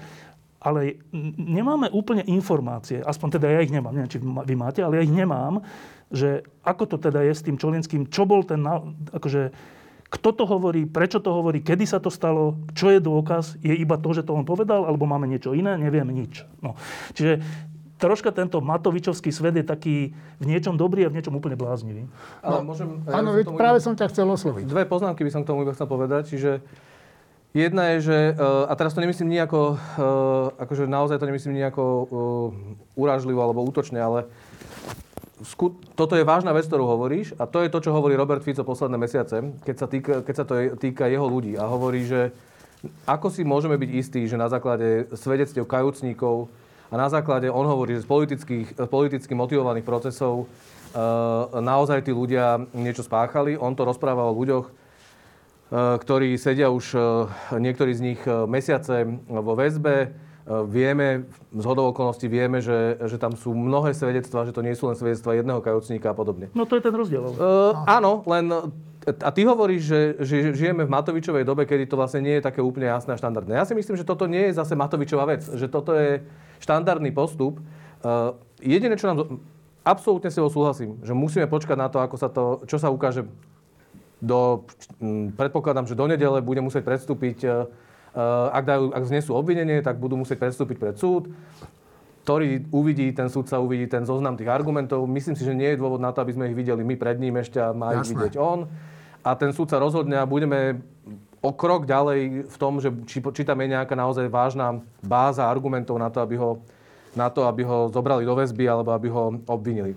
ale 0.61 1.01
nemáme 1.37 1.89
úplne 1.89 2.25
informácie, 2.25 3.01
aspoň 3.01 3.39
teda 3.39 3.47
ja 3.49 3.59
ich 3.65 3.73
nemám, 3.73 3.93
neviem, 3.93 4.11
či 4.11 4.21
vy 4.21 4.55
máte, 4.57 4.81
ale 4.85 5.01
ja 5.01 5.05
ich 5.05 5.13
nemám, 5.13 5.61
že 6.09 6.45
ako 6.65 6.95
to 6.95 6.97
teda 6.97 7.25
je 7.25 7.33
s 7.33 7.45
tým 7.45 7.57
Čolinským, 7.57 8.09
čo 8.09 8.25
bol 8.25 8.41
ten, 8.45 8.61
akože, 9.13 9.53
kto 10.09 10.29
to 10.33 10.43
hovorí, 10.49 10.89
prečo 10.89 11.21
to 11.21 11.29
hovorí, 11.29 11.61
kedy 11.61 11.85
sa 11.85 12.01
to 12.01 12.09
stalo, 12.09 12.57
čo 12.73 12.89
je 12.89 12.97
dôkaz, 12.97 13.61
je 13.61 13.77
iba 13.77 13.93
to, 14.01 14.09
že 14.17 14.25
to 14.25 14.33
on 14.33 14.41
povedal, 14.41 14.89
alebo 14.89 15.05
máme 15.05 15.29
niečo 15.29 15.53
iné, 15.53 15.77
neviem 15.77 16.09
nič. 16.09 16.49
No. 16.65 16.73
Čiže 17.13 17.45
troška 17.99 18.31
tento 18.31 18.63
Matovičovský 18.63 19.29
svet 19.29 19.59
je 19.59 19.65
taký 19.67 20.15
v 20.39 20.45
niečom 20.47 20.79
dobrý 20.79 21.03
a 21.03 21.11
v 21.11 21.19
niečom 21.19 21.35
úplne 21.35 21.59
bláznivý. 21.59 22.07
Ale 22.39 22.63
no, 22.63 22.71
môžem, 22.71 23.03
ja 23.03 23.19
áno, 23.19 23.35
tomu, 23.35 23.59
práve 23.59 23.83
som 23.83 23.93
ťa 23.93 24.07
chcel 24.07 24.31
osloviť. 24.31 24.63
Dve 24.63 24.87
poznámky 24.87 25.27
by 25.27 25.31
som 25.35 25.43
k 25.43 25.51
tomu 25.51 25.67
iba 25.67 25.75
chcel 25.75 25.91
povedať. 25.91 26.31
Čiže 26.31 26.63
jedna 27.51 27.99
je, 27.99 28.07
že, 28.07 28.17
eh, 28.31 28.39
a 28.39 28.73
teraz 28.79 28.95
to 28.95 29.03
nemyslím 29.03 29.27
nejako, 29.35 29.75
eh, 29.75 30.63
akože 30.63 30.87
naozaj 30.87 31.19
to 31.19 31.27
nemyslím 31.27 31.59
nejako 31.59 31.83
eh, 31.83 32.07
urážlivo 32.95 33.43
alebo 33.43 33.67
útočne, 33.67 33.99
ale 33.99 34.31
toto 35.95 36.19
je 36.19 36.27
vážna 36.27 36.51
vec, 36.51 36.67
ktorú 36.67 36.83
hovoríš 36.83 37.31
a 37.39 37.47
to 37.47 37.63
je 37.63 37.71
to, 37.71 37.79
čo 37.79 37.95
hovorí 37.95 38.11
Robert 38.19 38.43
Fico 38.43 38.67
posledné 38.67 38.99
mesiace, 38.99 39.39
keď 39.63 39.75
sa 39.75 39.87
týka, 39.87 40.13
keď 40.19 40.35
sa 40.35 40.43
to 40.43 40.53
týka 40.75 41.07
jeho 41.07 41.23
ľudí 41.23 41.55
a 41.55 41.63
hovorí, 41.63 42.03
že 42.03 42.35
ako 43.07 43.27
si 43.31 43.47
môžeme 43.47 43.79
byť 43.79 43.91
istí, 43.91 44.21
že 44.27 44.39
na 44.39 44.51
základe 44.51 45.07
svedectiev 45.15 45.67
kajúcníkov 45.67 46.51
a 46.89 46.95
na 46.97 47.05
základe, 47.05 47.45
on 47.53 47.69
hovorí, 47.69 47.93
že 47.93 48.05
z 48.05 48.09
politických, 48.09 48.67
politicky 48.89 49.37
motivovaných 49.37 49.85
procesov 49.85 50.45
e, 50.45 50.45
naozaj 51.61 52.01
tí 52.01 52.09
ľudia 52.09 52.65
niečo 52.73 53.05
spáchali. 53.05 53.53
On 53.53 53.77
to 53.77 53.85
rozpráva 53.85 54.25
o 54.25 54.33
ľuďoch, 54.33 54.65
e, 54.65 54.73
ktorí 56.01 56.33
sedia 56.41 56.73
už 56.73 56.97
e, 56.97 56.99
niektorí 57.61 57.93
z 57.93 58.01
nich 58.01 58.21
mesiace 58.25 59.05
vo 59.29 59.53
väzbe. 59.53 60.28
Vieme, 60.49 61.29
z 61.53 61.61
hodou 61.61 61.93
okolností 61.93 62.25
vieme, 62.25 62.57
že, 62.57 62.97
že 63.05 63.21
tam 63.21 63.37
sú 63.37 63.53
mnohé 63.53 63.93
svedectvá, 63.93 64.49
že 64.49 64.53
to 64.53 64.65
nie 64.65 64.73
sú 64.73 64.89
len 64.89 64.97
svedectvá 64.97 65.37
jedného 65.37 65.61
kajúcníka 65.61 66.09
a 66.09 66.17
podobne. 66.17 66.49
No 66.57 66.65
to 66.65 66.81
je 66.81 66.89
ten 66.89 66.95
rozdiel. 66.97 67.21
Uh, 67.21 67.77
áno, 67.85 68.25
len 68.25 68.49
a 69.05 69.29
ty 69.29 69.45
hovoríš, 69.45 69.83
že, 69.85 70.01
že 70.25 70.35
žijeme 70.57 70.89
v 70.89 70.91
Matovičovej 70.91 71.45
dobe, 71.45 71.69
kedy 71.69 71.85
to 71.85 71.95
vlastne 72.01 72.25
nie 72.25 72.41
je 72.41 72.45
také 72.49 72.65
úplne 72.65 72.89
jasné 72.89 73.13
a 73.13 73.21
štandardné. 73.21 73.61
Ja 73.61 73.65
si 73.69 73.77
myslím, 73.77 73.93
že 73.93 74.05
toto 74.05 74.25
nie 74.25 74.49
je 74.49 74.57
zase 74.57 74.73
Matovičová 74.73 75.29
vec. 75.29 75.45
Že 75.45 75.67
toto 75.69 75.93
je 75.93 76.25
štandardný 76.65 77.13
postup. 77.13 77.61
Uh, 78.01 78.33
jediné, 78.57 78.97
čo 78.97 79.13
nám... 79.13 79.37
Absolútne 79.85 80.33
si 80.33 80.41
ho 80.41 80.49
súhlasím, 80.49 80.97
že 81.05 81.13
musíme 81.13 81.45
počkať 81.45 81.77
na 81.77 81.87
to, 81.93 82.01
ako 82.01 82.15
sa 82.17 82.29
to, 82.29 82.65
čo 82.65 82.81
sa 82.81 82.89
ukáže 82.89 83.25
do, 84.19 84.67
predpokladám, 85.39 85.87
že 85.87 85.95
do 85.95 86.05
nedele 86.09 86.43
bude 86.43 86.59
musieť 86.59 86.83
predstúpiť, 86.83 87.37
uh, 87.45 87.69
ak, 88.53 88.63
dajú, 88.65 88.85
ak 88.93 89.03
znesú 89.05 89.37
obvinenie, 89.37 89.83
tak 89.85 90.01
budú 90.01 90.17
musieť 90.17 90.41
predstúpiť 90.41 90.77
pred 90.81 90.95
súd, 90.97 91.29
ktorý 92.25 92.69
uvidí, 92.69 93.09
ten 93.13 93.25
súd 93.25 93.49
sa 93.49 93.57
uvidí 93.57 93.89
ten 93.89 94.05
zoznam 94.05 94.37
tých 94.37 94.49
argumentov. 94.49 95.05
Myslím 95.09 95.33
si, 95.33 95.41
že 95.41 95.57
nie 95.57 95.73
je 95.73 95.81
dôvod 95.81 95.97
na 95.97 96.13
to, 96.13 96.21
aby 96.21 96.37
sme 96.37 96.49
ich 96.49 96.57
videli 96.57 96.85
my 96.85 96.93
pred 96.93 97.17
ním 97.17 97.41
ešte 97.41 97.57
a 97.57 97.73
má 97.73 97.97
ich 97.97 98.09
vidieť 98.09 98.37
on. 98.37 98.69
a 99.23 99.35
ten 99.35 99.51
súd 99.51 99.67
sa 99.67 99.81
rozhodne 99.81 100.15
a 100.15 100.29
budeme 100.29 100.79
o 101.39 101.51
krok 101.55 101.87
ďalej 101.87 102.47
v 102.47 102.57
tom, 102.59 102.79
že 102.79 102.91
či, 103.07 103.19
či 103.23 103.43
tam 103.43 103.59
je 103.63 103.71
nejaká 103.71 103.95
naozaj 103.95 104.27
vážna 104.27 104.79
báza 105.03 105.47
argumentov 105.47 105.99
na 105.99 106.11
to, 106.11 106.19
aby 106.23 106.35
ho, 106.39 106.63
na 107.15 107.27
to, 107.31 107.47
aby 107.47 107.63
ho 107.63 107.91
zobrali 107.91 108.23
do 108.23 108.35
väzby 108.35 108.67
alebo 108.67 108.91
aby 108.91 109.07
ho 109.11 109.39
obvinili. 109.47 109.95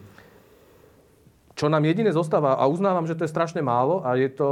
Čo 1.55 1.71
nám 1.71 1.85
jedine 1.87 2.11
zostáva, 2.11 2.59
a 2.59 2.65
uznávam, 2.67 3.07
že 3.07 3.15
to 3.15 3.27
je 3.27 3.35
strašne 3.35 3.63
málo 3.63 4.03
a 4.03 4.19
je 4.19 4.31
to, 4.31 4.51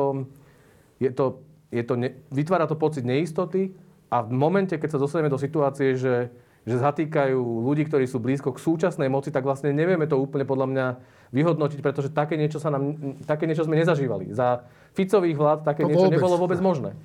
je 1.03 1.11
to, 1.11 1.43
je 1.71 1.83
to 1.87 1.95
ne, 1.95 2.15
vytvára 2.35 2.67
to 2.67 2.75
pocit 2.75 3.07
neistoty 3.07 3.75
a 4.11 4.27
v 4.27 4.33
momente, 4.35 4.75
keď 4.75 4.99
sa 4.99 5.03
dostaneme 5.03 5.31
do 5.31 5.39
situácie, 5.39 5.95
že, 5.95 6.35
že 6.67 6.77
zatýkajú 6.77 7.39
ľudí, 7.39 7.87
ktorí 7.87 8.11
sú 8.11 8.19
blízko 8.19 8.51
k 8.55 8.63
súčasnej 8.63 9.07
moci, 9.07 9.31
tak 9.31 9.47
vlastne 9.47 9.71
nevieme 9.71 10.11
to 10.11 10.19
úplne 10.19 10.43
podľa 10.43 10.67
mňa 10.67 10.87
vyhodnotiť, 11.31 11.79
pretože 11.79 12.11
také 12.11 12.35
niečo, 12.35 12.59
sa 12.59 12.75
nám, 12.75 13.15
také 13.23 13.47
niečo 13.47 13.63
sme 13.63 13.79
nezažívali. 13.79 14.35
Za 14.35 14.67
Ficových 14.99 15.39
vlád 15.39 15.59
také 15.63 15.87
To 15.87 15.95
niečo 15.95 16.11
vôbec. 16.11 16.19
nebolo 16.19 16.37
vôbec 16.43 16.59
možné. 16.59 16.99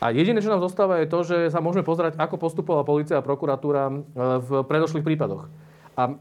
A 0.00 0.12
jediné, 0.12 0.44
čo 0.44 0.52
nám 0.52 0.64
zostáva, 0.64 1.00
je 1.00 1.08
to, 1.08 1.24
že 1.24 1.36
sa 1.52 1.60
môžeme 1.60 1.84
pozerať, 1.84 2.20
ako 2.20 2.36
postupovala 2.36 2.84
policia 2.84 3.16
a 3.16 3.24
prokuratúra 3.24 3.88
e, 3.88 3.94
v 4.44 4.50
predošlých 4.64 5.04
prípadoch. 5.04 5.48
A 5.96 6.16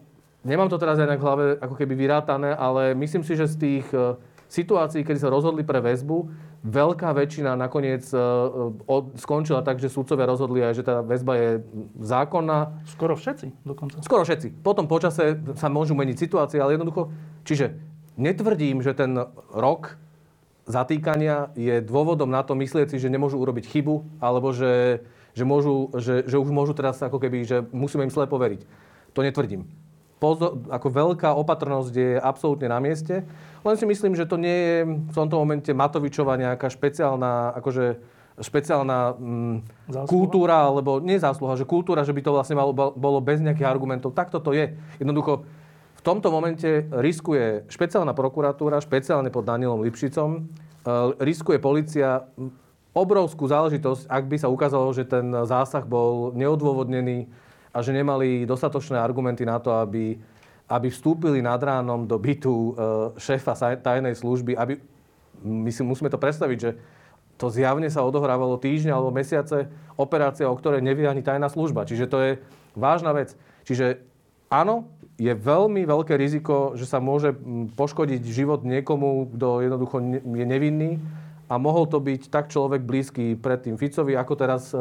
nemám 0.48 0.72
to 0.72 0.80
teraz 0.80 0.96
aj 0.96 1.12
na 1.12 1.20
hlave 1.20 1.60
ako 1.60 1.76
keby 1.76 1.96
vyrátané, 1.96 2.56
ale 2.56 2.96
myslím 2.96 3.24
si, 3.28 3.36
že 3.36 3.52
z 3.52 3.56
tých 3.60 3.88
e, 3.92 4.16
situácií, 4.48 5.04
kedy 5.04 5.20
sa 5.20 5.32
rozhodli 5.32 5.68
pre 5.68 5.84
väzbu, 5.84 6.18
veľká 6.66 7.14
väčšina 7.14 7.54
nakoniec 7.54 8.10
e, 8.10 8.18
od, 8.90 9.14
skončila 9.22 9.62
tak, 9.62 9.78
že 9.78 9.94
sudcovia 9.94 10.26
rozhodli 10.26 10.66
aj, 10.66 10.74
že 10.74 10.84
tá 10.84 11.06
väzba 11.06 11.34
je 11.38 11.50
zákonná, 12.02 12.82
Skoro 12.90 13.14
všetci 13.14 13.62
dokonca. 13.62 14.02
Skoro 14.02 14.26
všetci. 14.26 14.66
Potom 14.66 14.90
počase 14.90 15.38
sa 15.54 15.70
môžu 15.70 15.94
meniť 15.94 16.18
situácie, 16.18 16.58
ale 16.58 16.74
jednoducho... 16.74 17.14
Čiže 17.46 17.78
netvrdím, 18.18 18.82
že 18.82 18.98
ten 18.98 19.14
rok 19.54 20.02
zatýkania 20.66 21.54
je 21.54 21.78
dôvodom 21.86 22.34
na 22.34 22.42
to 22.42 22.58
myslieť 22.58 22.90
si, 22.90 22.98
že 22.98 23.14
nemôžu 23.14 23.38
urobiť 23.38 23.70
chybu, 23.70 24.18
alebo 24.18 24.50
že, 24.50 25.06
že, 25.38 25.46
môžu, 25.46 25.94
že, 26.02 26.26
že 26.26 26.42
už 26.42 26.50
môžu 26.50 26.74
teraz 26.74 26.98
ako 26.98 27.22
keby, 27.22 27.46
že 27.46 27.62
musíme 27.70 28.10
im 28.10 28.14
slepo 28.14 28.42
veriť. 28.42 28.66
To 29.14 29.22
netvrdím. 29.22 29.70
Pozor, 30.16 30.64
ako 30.72 30.88
veľká 30.88 31.36
opatrnosť 31.36 31.94
je 31.94 32.12
absolútne 32.16 32.72
na 32.72 32.80
mieste. 32.80 33.28
Len 33.68 33.76
si 33.76 33.84
myslím, 33.84 34.16
že 34.16 34.24
to 34.24 34.40
nie 34.40 34.56
je 34.56 34.76
v 35.12 35.14
tomto 35.14 35.36
momente 35.36 35.68
Matovičová 35.76 36.40
nejaká 36.40 36.72
špeciálna, 36.72 37.52
akože 37.60 38.00
špeciálna 38.40 39.16
mm, 39.16 39.56
Zásluha? 39.92 40.12
kultúra, 40.12 40.56
alebo 40.68 41.00
nie 41.00 41.16
zásluha, 41.16 41.56
že 41.56 41.68
kultúra, 41.68 42.04
že 42.04 42.12
by 42.12 42.22
to 42.24 42.36
vlastne 42.36 42.56
malo, 42.60 42.76
bolo 42.76 43.20
bez 43.24 43.40
nejakých 43.40 43.68
argumentov. 43.68 44.12
Takto 44.12 44.44
to 44.44 44.52
je. 44.52 44.76
Jednoducho, 45.00 45.48
v 45.96 46.02
tomto 46.04 46.32
momente 46.32 46.88
riskuje 46.92 47.68
špeciálna 47.72 48.12
prokuratúra, 48.12 48.84
špeciálne 48.84 49.32
pod 49.32 49.48
Danielom 49.48 49.84
Lipšicom, 49.84 50.30
e, 50.36 50.40
riskuje 51.24 51.60
policia 51.64 52.28
obrovskú 52.96 53.48
záležitosť, 53.52 54.08
ak 54.08 54.24
by 54.32 54.38
sa 54.40 54.48
ukázalo, 54.48 54.88
že 54.96 55.04
ten 55.04 55.28
zásah 55.44 55.84
bol 55.84 56.32
neodôvodnený 56.32 57.28
a 57.76 57.84
že 57.84 57.92
nemali 57.92 58.48
dostatočné 58.48 58.96
argumenty 58.96 59.44
na 59.44 59.60
to, 59.60 59.76
aby, 59.76 60.16
aby 60.72 60.88
vstúpili 60.88 61.44
nad 61.44 61.60
ránom 61.60 62.08
do 62.08 62.16
bytu 62.16 62.56
e, 62.56 62.72
šéfa 63.20 63.52
tajnej 63.84 64.16
služby, 64.16 64.56
aby, 64.56 64.80
my 65.44 65.68
si 65.68 65.84
musíme 65.84 66.08
to 66.08 66.16
predstaviť, 66.16 66.58
že 66.58 66.72
to 67.36 67.52
zjavne 67.52 67.92
sa 67.92 68.08
odohrávalo 68.08 68.56
týždňa 68.56 68.96
alebo 68.96 69.12
mesiace, 69.12 69.68
operácia, 70.00 70.48
o 70.48 70.56
ktorej 70.56 70.80
nevie 70.80 71.04
ani 71.04 71.20
tajná 71.20 71.52
služba. 71.52 71.84
Čiže 71.84 72.08
to 72.08 72.18
je 72.24 72.32
vážna 72.80 73.12
vec. 73.12 73.36
Čiže 73.68 74.00
áno, 74.48 74.88
je 75.20 75.36
veľmi 75.36 75.84
veľké 75.84 76.16
riziko, 76.16 76.80
že 76.80 76.88
sa 76.88 77.04
môže 77.04 77.36
poškodiť 77.76 78.24
život 78.24 78.64
niekomu, 78.64 79.36
kto 79.36 79.68
jednoducho 79.68 80.00
je 80.24 80.46
nevinný 80.48 81.04
a 81.52 81.60
mohol 81.60 81.92
to 81.92 82.00
byť 82.00 82.32
tak 82.32 82.48
človek 82.48 82.84
blízky 82.84 83.36
predtým 83.36 83.76
Ficovi, 83.76 84.16
ako 84.16 84.34
teraz 84.36 84.72
e, 84.72 84.78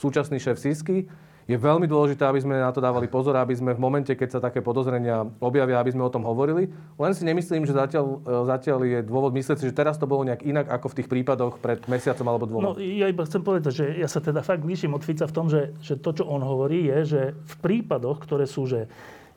súčasný 0.00 0.40
šéf 0.40 0.56
Sisky. 0.56 1.10
Je 1.48 1.56
veľmi 1.58 1.88
dôležité, 1.88 2.22
aby 2.26 2.40
sme 2.40 2.60
na 2.60 2.70
to 2.70 2.78
dávali 2.78 3.10
pozor, 3.10 3.34
aby 3.34 3.56
sme 3.56 3.74
v 3.74 3.80
momente, 3.80 4.12
keď 4.14 4.38
sa 4.38 4.40
také 4.40 4.62
podozrenia 4.62 5.26
objavia, 5.42 5.80
aby 5.80 5.90
sme 5.90 6.06
o 6.06 6.12
tom 6.12 6.22
hovorili. 6.22 6.70
Len 7.00 7.12
si 7.16 7.26
nemyslím, 7.26 7.66
že 7.66 7.74
zatiaľ, 7.74 8.22
e, 8.22 8.44
zatiaľ 8.46 8.78
je 8.86 8.98
dôvod 9.02 9.34
myslieť 9.34 9.58
si, 9.58 9.66
že 9.66 9.74
teraz 9.74 9.98
to 9.98 10.06
bolo 10.06 10.22
nejak 10.28 10.46
inak 10.46 10.66
ako 10.70 10.94
v 10.94 10.96
tých 11.02 11.08
prípadoch 11.10 11.58
pred 11.58 11.82
mesiacom 11.90 12.26
alebo 12.30 12.44
dvoma. 12.46 12.64
No, 12.70 12.72
ja 12.78 13.10
iba 13.10 13.26
chcem 13.26 13.42
povedať, 13.42 13.72
že 13.82 13.84
ja 13.98 14.06
sa 14.06 14.22
teda 14.22 14.46
fakt 14.46 14.62
líšim 14.62 14.94
od 14.94 15.02
Fica 15.02 15.26
v 15.26 15.34
tom, 15.34 15.50
že, 15.50 15.74
že 15.82 15.98
to, 15.98 16.22
čo 16.22 16.24
on 16.28 16.44
hovorí, 16.44 16.86
je, 16.86 16.98
že 17.02 17.22
v 17.34 17.54
prípadoch, 17.58 18.22
ktoré 18.22 18.46
sú, 18.46 18.70
že 18.70 18.86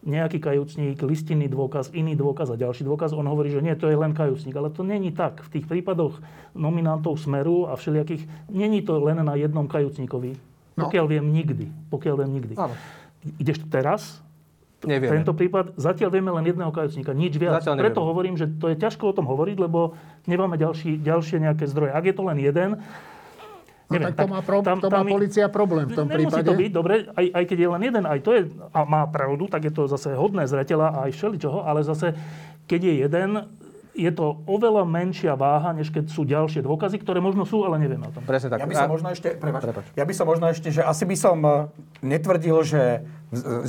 nejaký 0.04 0.44
kajúcník, 0.44 1.00
listinný 1.02 1.48
dôkaz, 1.48 1.96
iný 1.96 2.14
dôkaz 2.20 2.52
a 2.52 2.60
ďalší 2.60 2.84
dôkaz, 2.84 3.16
on 3.16 3.24
hovorí, 3.24 3.50
že 3.50 3.64
nie, 3.64 3.72
to 3.74 3.88
je 3.88 3.96
len 3.96 4.12
kajúcník. 4.12 4.54
Ale 4.54 4.70
to 4.70 4.84
není 4.84 5.16
tak. 5.16 5.40
V 5.48 5.60
tých 5.60 5.66
prípadoch 5.66 6.20
nominantov 6.54 7.16
Smeru 7.18 7.72
a 7.72 7.80
všelijakých, 7.80 8.52
není 8.52 8.84
to 8.84 9.00
len 9.00 9.24
na 9.24 9.34
jednom 9.40 9.66
kajúcníkovi. 9.66 10.53
No. 10.74 10.88
Pokiaľ 10.88 11.06
viem 11.08 11.26
nikdy. 11.26 11.66
Pokiaľ 11.88 12.16
viem 12.20 12.32
nikdy. 12.34 12.54
Áno. 12.56 12.74
Ideš 13.38 13.62
teraz, 13.68 14.20
Nevieme. 14.82 15.16
tento 15.16 15.32
prípad, 15.32 15.78
zatiaľ 15.78 16.10
vieme 16.12 16.30
len 16.30 16.44
jedného 16.44 16.70
kajúcníka, 16.70 17.14
nič 17.14 17.38
viac. 17.38 17.62
Zatiaľ 17.62 17.80
Preto 17.80 18.02
hovorím, 18.02 18.36
že 18.36 18.50
to 18.50 18.68
je 18.68 18.76
ťažko 18.76 19.04
o 19.06 19.16
tom 19.16 19.26
hovoriť, 19.26 19.58
lebo 19.58 19.96
nemáme 20.26 20.56
ďalší, 20.56 21.00
ďalšie 21.00 21.40
nejaké 21.40 21.64
zdroje. 21.66 21.92
Ak 21.92 22.04
je 22.04 22.12
to 22.12 22.24
len 22.24 22.38
jeden, 22.38 22.82
No 23.84 24.00
tak 24.02 24.16
to 24.16 24.26
má, 24.26 24.42
pro, 24.42 24.58
to 24.64 24.90
má 24.90 25.06
mi- 25.06 25.14
policia 25.14 25.46
problém 25.48 25.86
v 25.86 25.94
tom 25.94 26.10
Nemusí 26.10 26.26
prípade. 26.34 26.48
to 26.50 26.56
byť, 26.56 26.72
dobre, 26.74 26.94
aj, 27.14 27.26
aj 27.30 27.44
keď 27.46 27.58
je 27.60 27.70
len 27.70 27.82
jeden, 27.84 28.04
aj 28.04 28.20
to 28.20 28.32
je, 28.34 28.42
a 28.74 28.80
má 28.84 29.06
pravdu, 29.06 29.46
tak 29.46 29.62
je 29.62 29.70
to 29.70 29.86
zase 29.86 30.10
hodné 30.10 30.50
zreteľa 30.50 30.88
a 30.90 31.00
aj 31.06 31.12
všeličoho, 31.14 31.62
ale 31.62 31.86
zase, 31.86 32.18
keď 32.66 32.80
je 32.82 32.94
jeden, 33.06 33.30
je 33.94 34.10
to 34.10 34.42
oveľa 34.50 34.84
menšia 34.90 35.38
váha, 35.38 35.70
než 35.72 35.94
keď 35.94 36.10
sú 36.10 36.26
ďalšie 36.26 36.66
dôkazy, 36.66 36.98
ktoré 36.98 37.22
možno 37.22 37.46
sú, 37.46 37.62
ale 37.62 37.78
nevieme 37.78 38.10
o 38.10 38.14
tom. 38.14 38.26
Presne 38.26 38.50
tak. 38.50 38.66
Ja 38.66 38.70
by 38.70 38.76
som 38.76 38.90
možno 38.90 39.08
ešte, 39.14 39.38
prepáč, 39.38 39.62
Prepáč. 39.70 39.86
ja 39.94 40.06
by 40.06 40.14
som 40.18 40.26
možno 40.26 40.46
ešte, 40.50 40.74
že 40.74 40.82
asi 40.82 41.06
by 41.06 41.16
som 41.18 41.38
eh, 41.46 41.54
netvrdil, 42.02 42.58
že, 42.66 43.06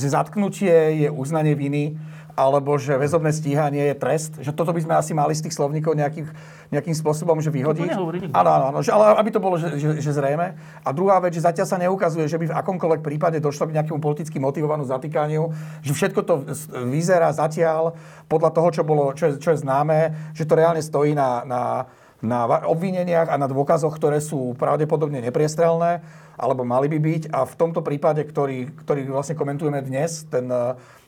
že 0.00 0.06
zatknutie 0.08 1.04
je 1.04 1.08
uznanie 1.12 1.52
viny, 1.52 2.00
alebo 2.34 2.74
že 2.76 2.98
väzobné 2.98 3.30
stíhanie 3.30 3.94
je 3.94 3.96
trest. 3.96 4.32
Že 4.42 4.52
toto 4.58 4.74
by 4.74 4.82
sme 4.82 4.94
asi 4.98 5.14
mali 5.14 5.38
z 5.38 5.46
tých 5.46 5.54
slovníkov 5.54 5.94
nejakých, 5.94 6.26
nejakým 6.74 6.94
spôsobom 6.98 7.38
že 7.38 7.54
vyhodiť. 7.54 7.94
Áno, 8.34 8.50
áno, 8.50 8.64
áno, 8.74 8.78
že, 8.82 8.90
ale 8.90 9.14
aby 9.22 9.30
to 9.30 9.38
bolo 9.38 9.54
že, 9.54 9.78
že, 9.78 10.02
že 10.02 10.10
zrejme. 10.10 10.58
A 10.82 10.88
druhá 10.90 11.22
vec, 11.22 11.38
že 11.38 11.46
zatiaľ 11.46 11.66
sa 11.70 11.78
neukazuje, 11.78 12.26
že 12.26 12.38
by 12.38 12.50
v 12.50 12.56
akomkoľvek 12.58 13.00
prípade 13.06 13.38
došlo 13.38 13.70
k 13.70 13.78
nejakému 13.78 14.02
politicky 14.02 14.42
motivovanú 14.42 14.82
zatýkaniu, 14.82 15.54
že 15.86 15.94
všetko 15.94 16.20
to 16.26 16.34
vyzerá 16.90 17.30
zatiaľ 17.30 17.94
podľa 18.26 18.50
toho, 18.50 18.68
čo, 18.74 18.82
bolo, 18.82 19.14
čo, 19.14 19.30
je, 19.30 19.38
čo 19.38 19.54
je 19.54 19.62
známe, 19.62 20.34
že 20.34 20.42
to 20.42 20.58
reálne 20.58 20.82
stojí 20.82 21.14
na, 21.14 21.46
na, 21.46 21.62
na 22.18 22.66
obvineniach 22.66 23.30
a 23.30 23.38
na 23.38 23.46
dôkazoch, 23.46 23.94
ktoré 23.94 24.18
sú 24.18 24.58
pravdepodobne 24.58 25.22
nepriestrelné, 25.22 26.02
alebo 26.34 26.66
mali 26.66 26.90
by 26.90 26.98
byť. 26.98 27.22
A 27.30 27.46
v 27.46 27.54
tomto 27.54 27.78
prípade, 27.78 28.26
ktorý, 28.26 28.74
ktorý 28.82 29.06
vlastne 29.06 29.38
komentujeme 29.38 29.78
dnes, 29.86 30.26
ten, 30.26 30.50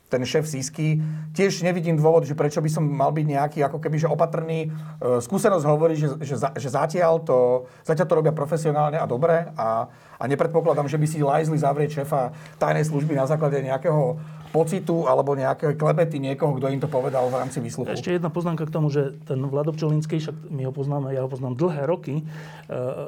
ten 0.06 0.22
šéf 0.22 0.46
Sisky, 0.46 1.02
tiež 1.34 1.66
nevidím 1.66 1.98
dôvod, 1.98 2.22
že 2.22 2.38
prečo 2.38 2.62
by 2.62 2.70
som 2.70 2.86
mal 2.86 3.10
byť 3.10 3.26
nejaký 3.26 3.58
ako 3.66 3.82
keby 3.82 3.98
že 3.98 4.06
opatrný. 4.06 4.70
E, 4.70 5.18
Skúsenosť 5.18 5.66
hovorí, 5.66 5.98
že, 5.98 6.14
že, 6.22 6.38
že 6.38 6.68
zatiaľ, 6.70 7.26
to, 7.26 7.66
zatiaľ 7.82 8.06
to 8.06 8.18
robia 8.18 8.30
profesionálne 8.30 8.98
a 9.02 9.06
dobre 9.06 9.50
a, 9.58 9.90
a 10.14 10.24
nepredpokladám, 10.30 10.86
že 10.86 10.98
by 10.98 11.06
si 11.10 11.18
lajzli 11.26 11.58
zavrieť 11.58 12.02
šéfa 12.02 12.30
tajnej 12.62 12.86
služby 12.86 13.18
na 13.18 13.26
základe 13.26 13.58
nejakého 13.58 14.14
pocitu 14.48 15.04
alebo 15.04 15.32
nejakej 15.32 15.74
klebety 15.74 16.16
niekoho, 16.16 16.54
kto 16.54 16.66
im 16.68 16.78
to 16.78 16.86
povedal 16.86 17.26
v 17.26 17.36
rámci 17.36 17.58
výsluchu. 17.58 17.88
Ešte 17.88 18.10
jedna 18.10 18.28
poznámka 18.28 18.62
k 18.62 18.72
tomu, 18.72 18.88
že 18.88 19.14
ten 19.22 19.38
Vlado 19.42 19.70
Pčolinský, 19.70 20.18
však 20.18 20.48
my 20.48 20.62
ho 20.64 20.72
poznáme, 20.72 21.10
ja 21.10 21.22
ho 21.22 21.28
poznám 21.28 21.54
dlhé 21.54 21.82
roky, 21.84 22.14
e, 22.16 22.24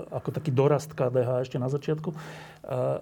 ako 0.09 0.28
taký 0.30 0.50
dorast 0.50 0.90
KDH 0.90 1.45
ešte 1.45 1.57
na 1.57 1.66
začiatku. 1.66 2.11
E, 2.11 2.16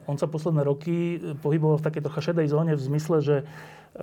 on 0.04 0.14
sa 0.14 0.24
posledné 0.24 0.62
roky 0.62 0.96
pohyboval 1.38 1.78
v 1.78 1.86
takej 1.86 2.02
trocha 2.02 2.20
šedej 2.22 2.46
zóne 2.46 2.72
v 2.72 2.82
zmysle, 2.82 3.16
že 3.20 3.36
e, 3.38 3.44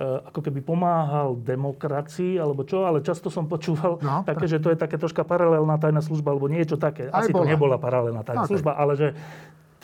ako 0.00 0.40
keby 0.40 0.60
pomáhal 0.60 1.34
demokracii, 1.34 2.36
alebo 2.36 2.62
čo, 2.62 2.82
ale 2.82 3.00
často 3.00 3.28
som 3.28 3.44
počúval 3.44 3.98
No, 3.98 4.22
také, 4.22 4.44
že 4.44 4.58
to 4.58 4.68
je 4.68 4.76
také 4.76 4.96
troška 4.96 5.22
paralelná 5.22 5.76
tajná 5.76 6.00
služba, 6.00 6.30
alebo 6.30 6.46
niečo 6.46 6.74
také. 6.74 7.08
Aj 7.08 7.22
Asi 7.22 7.30
to 7.30 7.40
bola. 7.40 7.48
nebola 7.48 7.76
paralelná 7.76 8.20
tajná 8.20 8.42
No, 8.42 8.46
tak. 8.46 8.52
služba, 8.52 8.72
ale 8.74 8.92
že 8.94 9.08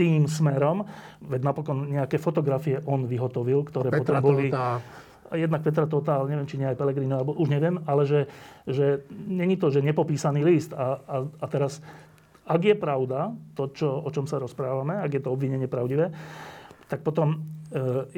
tým 0.01 0.25
smerom, 0.25 0.89
veď 1.21 1.41
napokon 1.45 1.85
nejaké 1.93 2.17
fotografie 2.17 2.81
on 2.89 3.05
vyhotovil, 3.05 3.61
ktoré 3.69 3.93
Petra 3.93 4.25
potom 4.25 4.33
boli... 4.33 4.49
Tota. 4.49 4.81
Jednak 5.31 5.63
Petra 5.63 5.87
Tota, 5.87 6.19
ale 6.19 6.35
neviem, 6.35 6.49
či 6.51 6.59
nie 6.59 6.67
aj 6.67 6.75
Pellegrino, 6.75 7.23
alebo 7.23 7.39
už 7.39 7.55
neviem, 7.55 7.79
ale 7.87 8.03
že, 8.03 8.27
že 8.67 9.07
není 9.31 9.55
to, 9.55 9.71
že 9.71 9.79
nepopísaný 9.79 10.43
list. 10.43 10.75
A, 10.75 10.99
a, 11.07 11.17
a 11.23 11.47
teraz, 11.47 11.79
ak 12.43 12.59
je 12.59 12.75
pravda 12.75 13.31
to, 13.55 13.71
čo, 13.71 13.95
o 13.95 14.11
čom 14.11 14.27
sa 14.27 14.43
rozprávame, 14.43 14.99
ak 14.99 15.15
je 15.15 15.23
to 15.23 15.31
obvinenie 15.31 15.71
pravdivé, 15.71 16.11
tak 16.91 17.07
potom 17.07 17.47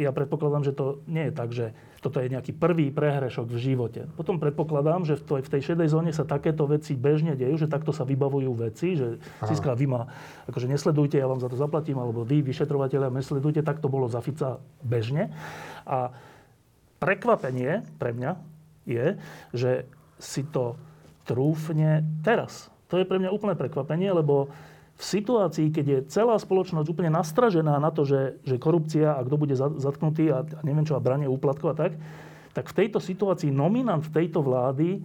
ja 0.01 0.11
predpokladám, 0.17 0.65
že 0.65 0.73
to 0.73 1.05
nie 1.05 1.29
je 1.29 1.33
tak, 1.33 1.53
že 1.53 1.77
toto 2.01 2.19
je 2.19 2.33
nejaký 2.33 2.57
prvý 2.57 2.91
prehrešok 2.91 3.47
v 3.47 3.59
živote. 3.61 4.01
Potom 4.19 4.43
predpokladám, 4.43 5.07
že 5.07 5.21
v 5.21 5.45
tej, 5.45 5.63
šedej 5.63 5.93
zóne 5.93 6.11
sa 6.11 6.27
takéto 6.27 6.67
veci 6.67 6.99
bežne 6.99 7.39
dejú, 7.39 7.61
že 7.61 7.71
takto 7.71 7.95
sa 7.95 8.03
vybavujú 8.03 8.51
veci, 8.59 8.99
že 8.99 9.23
Siska, 9.45 9.77
vy 9.77 9.87
ma 9.87 10.11
akože 10.51 10.67
nesledujte, 10.67 11.21
ja 11.21 11.31
vám 11.31 11.39
za 11.39 11.47
to 11.47 11.55
zaplatím, 11.55 12.01
alebo 12.03 12.27
vy, 12.27 12.43
vyšetrovateľia, 12.43 13.13
nesledujte, 13.13 13.63
tak 13.63 13.79
to 13.79 13.93
bolo 13.93 14.11
za 14.11 14.19
Fica 14.25 14.59
bežne. 14.83 15.31
A 15.87 16.11
prekvapenie 16.99 17.87
pre 18.01 18.17
mňa 18.17 18.41
je, 18.89 19.21
že 19.55 19.87
si 20.19 20.43
to 20.49 20.75
trúfne 21.23 22.03
teraz. 22.27 22.73
To 22.91 22.99
je 22.99 23.07
pre 23.07 23.23
mňa 23.23 23.31
úplné 23.31 23.55
prekvapenie, 23.55 24.11
lebo 24.11 24.51
v 25.03 25.05
situácii, 25.19 25.75
keď 25.75 25.87
je 25.91 25.99
celá 26.15 26.39
spoločnosť 26.39 26.87
úplne 26.87 27.11
nastražená 27.11 27.83
na 27.83 27.91
to, 27.91 28.07
že, 28.07 28.39
že 28.47 28.55
korupcia 28.55 29.19
a 29.19 29.27
kto 29.27 29.35
bude 29.35 29.59
zatknutý 29.59 30.31
a, 30.31 30.47
a 30.47 30.61
neviem 30.63 30.87
čo, 30.87 30.95
a 30.95 31.03
branie 31.03 31.27
úplatkov 31.27 31.75
a 31.75 31.77
tak, 31.77 31.99
tak 32.55 32.71
v 32.71 32.77
tejto 32.87 33.03
situácii 33.03 33.51
nominant 33.51 34.07
tejto 34.07 34.47
vlády 34.47 35.03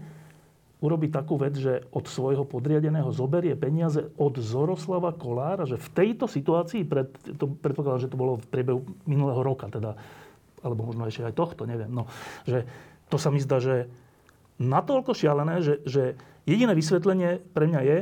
urobí 0.85 1.09
takú 1.09 1.41
vec, 1.41 1.57
že 1.57 1.81
od 1.89 2.05
svojho 2.05 2.45
podriadeného 2.45 3.09
zoberie 3.09 3.57
peniaze 3.57 4.13
od 4.21 4.37
Zoroslava 4.37 5.09
Kolára, 5.17 5.65
že 5.65 5.81
v 5.81 5.89
tejto 5.89 6.29
situácii, 6.29 6.85
pred, 6.85 7.09
to 7.33 7.49
predpokladám, 7.57 8.05
že 8.05 8.11
to 8.13 8.21
bolo 8.21 8.37
v 8.37 8.45
priebehu 8.53 8.85
minulého 9.09 9.41
roka, 9.41 9.65
teda, 9.73 9.97
alebo 10.61 10.93
možno 10.93 11.09
ešte 11.09 11.25
aj 11.25 11.33
tohto, 11.33 11.65
neviem, 11.65 11.89
no, 11.89 12.05
že 12.45 12.69
to 13.09 13.17
sa 13.17 13.33
mi 13.33 13.41
zdá, 13.41 13.57
že 13.57 13.89
natoľko 14.61 15.17
šialené, 15.17 15.65
že, 15.65 15.81
že 15.89 16.13
jediné 16.45 16.77
vysvetlenie 16.77 17.41
pre 17.57 17.65
mňa 17.65 17.81
je, 17.81 17.97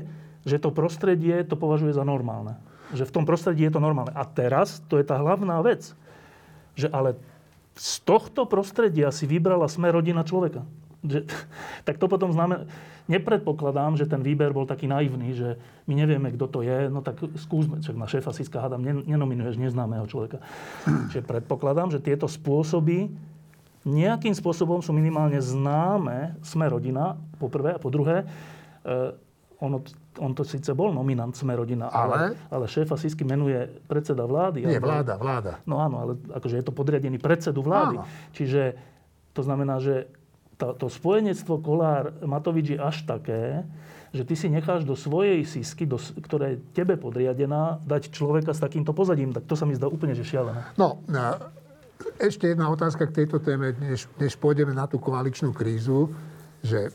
že 0.46 0.62
to 0.62 0.70
prostredie 0.70 1.42
to 1.44 1.58
považuje 1.58 1.92
za 1.92 2.06
normálne. 2.06 2.56
Že 2.94 3.10
v 3.10 3.14
tom 3.18 3.26
prostredí 3.26 3.66
je 3.66 3.74
to 3.74 3.82
normálne. 3.82 4.14
A 4.14 4.24
teraz, 4.24 4.80
to 4.86 5.02
je 5.02 5.06
tá 5.06 5.18
hlavná 5.18 5.60
vec, 5.66 5.98
že 6.78 6.88
ale 6.94 7.18
z 7.76 8.00
tohto 8.08 8.48
prostredia 8.48 9.12
si 9.12 9.28
vybrala 9.28 9.68
sme 9.68 9.92
rodina 9.92 10.24
človeka. 10.24 10.64
Že, 11.02 11.26
tak 11.88 11.98
to 11.98 12.06
potom 12.06 12.32
znamená... 12.32 12.70
Nepredpokladám, 13.06 14.02
že 14.02 14.10
ten 14.10 14.26
výber 14.26 14.50
bol 14.50 14.66
taký 14.66 14.90
naivný, 14.90 15.38
že 15.38 15.62
my 15.86 15.94
nevieme, 15.94 16.34
kto 16.34 16.50
to 16.50 16.60
je, 16.66 16.90
no 16.90 17.06
tak 17.06 17.22
skúsme, 17.38 17.78
však 17.78 17.94
na 17.94 18.10
šéfa 18.10 18.34
Siska 18.34 18.58
hádam, 18.58 18.82
nenominuješ 18.82 19.62
neznámeho 19.62 20.10
človeka. 20.10 20.42
Čiže 21.14 21.22
predpokladám, 21.22 21.94
že 21.94 22.02
tieto 22.02 22.26
spôsoby 22.26 23.14
nejakým 23.86 24.34
spôsobom 24.34 24.82
sú 24.82 24.90
minimálne 24.98 25.38
známe, 25.38 26.34
sme 26.42 26.66
rodina, 26.66 27.22
po 27.38 27.54
prvé, 27.54 27.78
a 27.78 27.80
po 27.80 27.94
druhé, 27.94 28.26
eh, 28.26 29.14
ono, 29.62 29.86
on 30.20 30.32
to 30.34 30.44
síce 30.48 30.72
bol 30.72 30.92
nominant 30.92 31.36
sme 31.36 31.56
rodina, 31.56 31.92
ale, 31.92 32.16
ale, 32.16 32.28
ale 32.52 32.66
šéfa 32.68 32.96
Sisky 32.96 33.28
menuje 33.28 33.68
predseda 33.88 34.24
vlády. 34.24 34.64
Nie, 34.64 34.80
vláda, 34.80 35.20
vláda. 35.20 35.60
No 35.68 35.80
áno, 35.84 35.96
ale 36.02 36.12
akože 36.32 36.60
je 36.60 36.66
to 36.66 36.74
podriadený 36.76 37.20
predsedu 37.20 37.60
vlády. 37.64 38.00
Áno. 38.00 38.08
Čiže 38.32 38.62
to 39.36 39.42
znamená, 39.44 39.84
že 39.84 40.08
to, 40.56 40.72
to 40.76 40.88
spojenectvo 40.88 41.60
Kolár-Matovič 41.60 42.76
je 42.76 42.80
až 42.80 43.04
také, 43.04 43.68
že 44.16 44.24
ty 44.24 44.40
si 44.40 44.48
necháš 44.48 44.88
do 44.88 44.96
svojej 44.96 45.44
sisky, 45.44 45.84
do, 45.84 46.00
ktorá 46.00 46.56
je 46.56 46.64
tebe 46.72 46.96
podriadená, 46.96 47.84
dať 47.84 48.16
človeka 48.16 48.56
s 48.56 48.64
takýmto 48.64 48.96
pozadím. 48.96 49.36
Tak 49.36 49.44
to 49.44 49.60
sa 49.60 49.68
mi 49.68 49.76
zdá 49.76 49.92
úplne 49.92 50.16
že 50.16 50.24
šialené. 50.24 50.64
No, 50.80 51.04
ešte 52.16 52.48
jedna 52.48 52.72
otázka 52.72 53.12
k 53.12 53.24
tejto 53.24 53.44
téme, 53.44 53.76
než, 53.76 54.08
než 54.16 54.40
pôjdeme 54.40 54.72
na 54.72 54.88
tú 54.88 55.04
koaličnú 55.04 55.52
krízu, 55.52 56.16
že 56.64 56.88
e, 56.88 56.92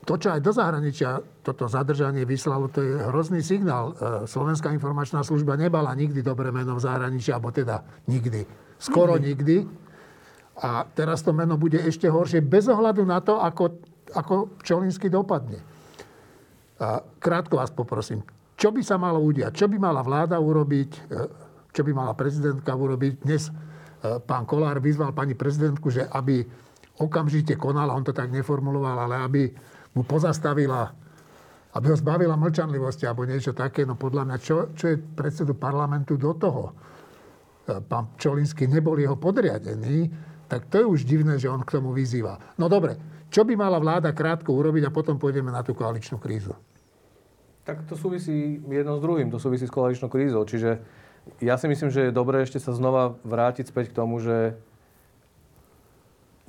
to, 0.00 0.16
čo 0.16 0.32
aj 0.32 0.40
do 0.40 0.52
zahraničia 0.52 1.20
toto 1.44 1.68
zadržanie 1.68 2.24
vyslalo, 2.24 2.72
to 2.72 2.80
je 2.80 2.92
hrozný 3.12 3.44
signál. 3.44 3.92
E, 3.92 4.24
Slovenská 4.24 4.72
informačná 4.72 5.20
služba 5.20 5.60
nebala 5.60 5.92
nikdy 5.92 6.24
dobré 6.24 6.48
meno 6.48 6.80
v 6.80 6.84
zahraničí, 6.84 7.28
alebo 7.28 7.52
teda 7.52 7.84
nikdy. 8.08 8.48
Skoro 8.80 9.20
nikdy. 9.20 9.68
A 10.64 10.88
teraz 10.88 11.20
to 11.20 11.36
meno 11.36 11.60
bude 11.60 11.76
ešte 11.80 12.08
horšie, 12.08 12.40
bez 12.40 12.68
ohľadu 12.68 13.04
na 13.04 13.20
to, 13.20 13.40
ako, 13.40 13.80
ako 14.16 14.34
Čolinsky 14.64 15.12
dopadne. 15.12 15.60
A 16.80 17.04
krátko 17.20 17.60
vás 17.60 17.68
poprosím. 17.68 18.24
Čo 18.56 18.72
by 18.72 18.80
sa 18.80 18.96
malo 18.96 19.20
udiať? 19.20 19.52
Čo 19.52 19.68
by 19.68 19.76
mala 19.76 20.00
vláda 20.00 20.40
urobiť? 20.40 20.90
E, 20.96 21.50
čo 21.70 21.84
by 21.84 21.92
mala 21.92 22.12
prezidentka 22.16 22.72
urobiť. 22.72 23.12
Dnes 23.20 23.48
e, 23.48 23.52
pán 24.24 24.48
Kolár 24.48 24.80
vyzval 24.80 25.12
pani 25.12 25.36
prezidentku, 25.36 25.92
že 25.92 26.08
aby 26.08 26.40
okamžite 27.00 27.56
konala, 27.56 27.96
on 27.96 28.04
to 28.04 28.12
tak 28.12 28.28
neformuloval, 28.28 29.08
ale 29.08 29.16
aby 29.24 29.42
mu 29.94 30.02
pozastavila, 30.06 30.92
aby 31.74 31.86
ho 31.90 31.96
zbavila 31.96 32.34
mlčanlivosti 32.34 33.06
alebo 33.06 33.26
niečo 33.26 33.54
také. 33.54 33.86
No 33.86 33.94
podľa 33.94 34.26
mňa, 34.26 34.36
čo, 34.42 34.74
čo 34.74 34.90
je 34.90 34.96
predsedu 34.98 35.54
parlamentu 35.54 36.18
do 36.18 36.34
toho? 36.34 36.74
E, 37.66 37.78
pán 37.82 38.14
Čolinsky 38.18 38.66
nebol 38.66 38.98
jeho 38.98 39.14
podriadený, 39.18 40.10
tak 40.50 40.66
to 40.66 40.82
je 40.82 40.86
už 40.86 41.00
divné, 41.06 41.38
že 41.38 41.46
on 41.46 41.62
k 41.62 41.78
tomu 41.78 41.94
vyzýva. 41.94 42.58
No 42.58 42.66
dobre, 42.66 42.98
čo 43.30 43.46
by 43.46 43.54
mala 43.54 43.78
vláda 43.78 44.10
krátko 44.10 44.50
urobiť 44.50 44.90
a 44.90 44.94
potom 44.94 45.14
pôjdeme 45.14 45.54
na 45.54 45.62
tú 45.62 45.78
koaličnú 45.78 46.18
krízu? 46.18 46.58
Tak 47.62 47.86
to 47.86 47.94
súvisí 47.94 48.58
jedno 48.66 48.98
s 48.98 49.00
druhým, 49.04 49.30
to 49.30 49.38
súvisí 49.38 49.70
s 49.70 49.74
koaličnou 49.74 50.10
krízou. 50.10 50.42
Čiže 50.42 50.82
ja 51.38 51.54
si 51.54 51.70
myslím, 51.70 51.94
že 51.94 52.10
je 52.10 52.16
dobré 52.16 52.42
ešte 52.42 52.58
sa 52.58 52.74
znova 52.74 53.14
vrátiť 53.22 53.70
späť 53.70 53.94
k 53.94 54.02
tomu, 54.02 54.18
že 54.18 54.58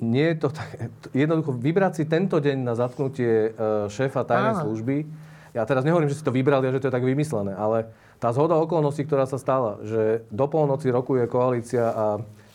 nie 0.02 0.34
je 0.34 0.36
to 0.42 0.48
tak... 0.50 0.68
Jednoducho 1.14 1.54
vybrať 1.54 2.02
si 2.02 2.04
tento 2.10 2.42
deň 2.42 2.58
na 2.66 2.74
zatknutie 2.74 3.30
e, 3.30 3.86
šéfa 3.86 4.26
tajnej 4.26 4.58
Áno. 4.58 4.62
služby. 4.66 5.06
Ja 5.54 5.62
teraz 5.62 5.86
nehovorím, 5.86 6.10
že 6.10 6.18
si 6.18 6.26
to 6.26 6.34
vybrali 6.34 6.66
a 6.66 6.74
že 6.74 6.82
to 6.82 6.88
je 6.90 6.96
tak 6.96 7.06
vymyslené, 7.06 7.54
ale 7.54 7.92
tá 8.18 8.32
zhoda 8.32 8.56
okolností, 8.58 9.04
ktorá 9.04 9.28
sa 9.28 9.36
stala, 9.36 9.78
že 9.84 10.24
do 10.32 10.46
polnoci 10.48 10.88
rokuje 10.88 11.28
koalícia 11.28 11.92
a 11.92 12.06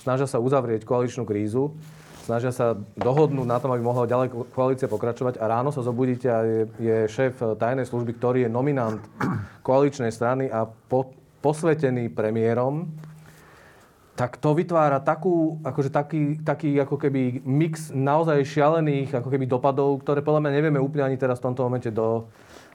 snažia 0.02 0.26
sa 0.26 0.42
uzavrieť 0.42 0.82
koaličnú 0.82 1.28
krízu, 1.28 1.78
snažia 2.26 2.50
sa 2.50 2.74
dohodnúť 2.98 3.48
na 3.48 3.62
tom, 3.62 3.72
aby 3.72 3.86
mohla 3.86 4.10
ďalej 4.10 4.34
koalícia 4.52 4.90
pokračovať 4.90 5.38
a 5.38 5.46
ráno 5.46 5.70
sa 5.70 5.86
zobudíte 5.86 6.28
a 6.28 6.40
je, 6.42 6.60
je 6.82 6.98
šéf 7.08 7.40
tajnej 7.60 7.86
služby, 7.86 8.18
ktorý 8.18 8.40
je 8.48 8.52
nominant 8.52 9.00
koaličnej 9.68 10.10
strany 10.10 10.50
a 10.50 10.66
po, 10.66 11.14
posvetený 11.46 12.10
premiérom, 12.12 12.90
tak 14.18 14.42
to 14.42 14.58
vytvára 14.58 14.98
takú, 14.98 15.62
akože 15.62 15.94
taký, 15.94 16.42
taký 16.42 16.74
ako 16.82 16.98
keby 16.98 17.46
mix 17.46 17.94
naozaj 17.94 18.42
šialených 18.50 19.14
ako 19.14 19.30
keby 19.30 19.46
dopadov, 19.46 20.02
ktoré 20.02 20.26
podľa 20.26 20.42
mňa 20.42 20.52
nevieme 20.58 20.82
úplne 20.82 21.14
ani 21.14 21.22
teraz 21.22 21.38
v 21.38 21.46
tomto 21.54 21.62
momente 21.62 21.94
do, 21.94 22.26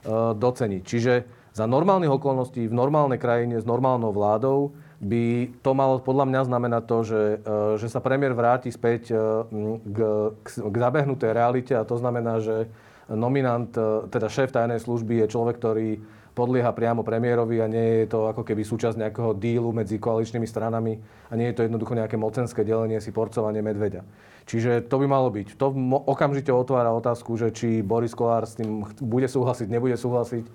uh, 0.07 0.31
doceniť. 0.31 0.81
Čiže 0.87 1.13
za 1.51 1.67
normálnych 1.67 2.15
okolností 2.15 2.71
v 2.71 2.73
normálnej 2.73 3.19
krajine 3.19 3.59
s 3.59 3.67
normálnou 3.67 4.15
vládou 4.15 4.71
by 5.03 5.51
to 5.59 5.75
malo 5.75 5.99
podľa 5.99 6.31
mňa 6.31 6.41
znamenať 6.47 6.83
to, 6.87 6.97
že, 7.03 7.21
uh, 7.43 7.75
že 7.75 7.91
sa 7.91 7.99
premiér 7.99 8.31
vráti 8.31 8.71
späť 8.71 9.11
uh, 9.11 9.43
k, 9.83 9.99
k, 10.47 10.47
k 10.47 10.75
zabehnutej 10.79 11.35
realite 11.35 11.75
a 11.75 11.83
to 11.83 11.99
znamená, 11.99 12.39
že 12.39 12.71
nominant, 13.11 13.67
teda 14.07 14.31
šéf 14.31 14.55
tajnej 14.55 14.79
služby 14.79 15.27
je 15.27 15.27
človek, 15.27 15.59
ktorý 15.59 15.99
podlieha 16.33 16.73
priamo 16.73 17.05
premiérovi 17.05 17.61
a 17.61 17.69
nie 17.69 18.03
je 18.03 18.17
to 18.17 18.29
ako 18.29 18.41
keby 18.41 18.65
súčasť 18.65 18.97
nejakého 18.97 19.37
dílu 19.37 19.69
medzi 19.69 20.01
koaličnými 20.01 20.49
stranami 20.49 20.97
a 21.29 21.33
nie 21.37 21.53
je 21.53 21.55
to 21.55 21.65
jednoducho 21.65 21.93
nejaké 21.93 22.17
mocenské 22.17 22.65
delenie 22.65 22.97
si 22.97 23.13
porcovanie 23.13 23.61
medveďa. 23.61 24.01
Čiže 24.43 24.89
to 24.91 24.99
by 24.99 25.07
malo 25.07 25.31
byť. 25.31 25.55
To 25.55 25.71
okamžite 26.09 26.51
otvára 26.51 26.91
otázku, 26.91 27.39
že 27.39 27.55
či 27.55 27.79
Boris 27.79 28.11
Kolár 28.11 28.43
s 28.43 28.59
tým 28.59 28.83
bude 28.99 29.29
súhlasiť, 29.29 29.71
nebude 29.71 29.95
súhlasiť. 29.95 30.45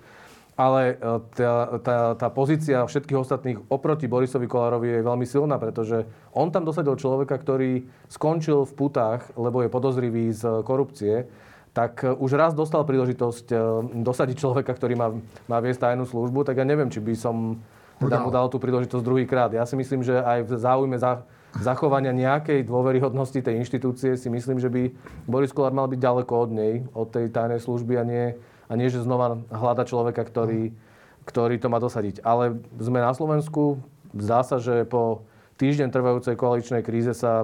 Ale 0.59 0.99
e, 0.99 1.15
tá, 1.39 1.79
tá, 1.79 1.97
tá 2.19 2.27
pozícia 2.27 2.83
všetkých 2.83 3.15
ostatných 3.15 3.57
oproti 3.71 4.11
Borisovi 4.11 4.43
Kolárovi 4.43 4.91
je 4.91 5.07
veľmi 5.07 5.23
silná, 5.23 5.55
pretože 5.55 6.03
on 6.35 6.51
tam 6.51 6.67
dosadil 6.67 6.99
človeka, 6.99 7.39
ktorý 7.39 7.87
skončil 8.11 8.67
v 8.67 8.75
putách, 8.75 9.31
lebo 9.39 9.63
je 9.63 9.71
podozrivý 9.71 10.35
z 10.35 10.59
korupcie 10.67 11.31
tak 11.73 12.03
e, 12.03 12.13
už 12.13 12.35
raz 12.35 12.51
dostal 12.57 12.83
príležitosť 12.85 13.45
e, 13.51 13.55
dosadiť 14.01 14.35
človeka, 14.37 14.71
ktorý 14.73 14.93
má, 14.97 15.07
má 15.45 15.57
viesť 15.61 15.89
tajnú 15.89 16.05
službu, 16.05 16.45
tak 16.45 16.59
ja 16.61 16.65
neviem, 16.65 16.89
či 16.89 16.99
by 17.01 17.13
som 17.15 17.59
teda 17.99 18.23
mu 18.23 18.31
dal 18.31 18.47
tú 18.47 18.57
príležitosť 18.63 19.03
druhýkrát. 19.03 19.51
Ja 19.51 19.67
si 19.67 19.75
myslím, 19.75 20.07
že 20.07 20.23
aj 20.23 20.47
v 20.47 20.51
záujme 20.55 20.95
za, 20.95 21.27
zachovania 21.59 22.15
nejakej 22.15 22.63
dôveryhodnosti 22.63 23.43
tej 23.43 23.59
inštitúcie 23.59 24.15
si 24.15 24.29
myslím, 24.31 24.61
že 24.61 24.71
by 24.71 24.93
Boris 25.27 25.51
Kolár 25.51 25.75
mal 25.75 25.91
byť 25.91 25.99
ďaleko 25.99 26.33
od 26.33 26.49
nej, 26.55 26.73
od 26.95 27.11
tej 27.11 27.27
tajnej 27.27 27.59
služby 27.59 27.93
a 27.99 28.03
nie, 28.07 28.25
a 28.69 28.73
nie 28.79 28.87
že 28.87 29.03
znova 29.03 29.41
hľada 29.51 29.83
človeka, 29.83 30.23
ktorý, 30.23 30.71
ktorý 31.27 31.55
to 31.59 31.67
má 31.67 31.83
dosadiť. 31.83 32.23
Ale 32.23 32.61
sme 32.79 33.03
na 33.03 33.11
Slovensku, 33.11 33.83
zdá 34.15 34.47
sa, 34.47 34.63
že 34.63 34.87
po 34.87 35.27
týždeň 35.59 35.91
trvajúcej 35.91 36.39
koaličnej 36.39 36.85
kríze 36.85 37.11
sa 37.11 37.43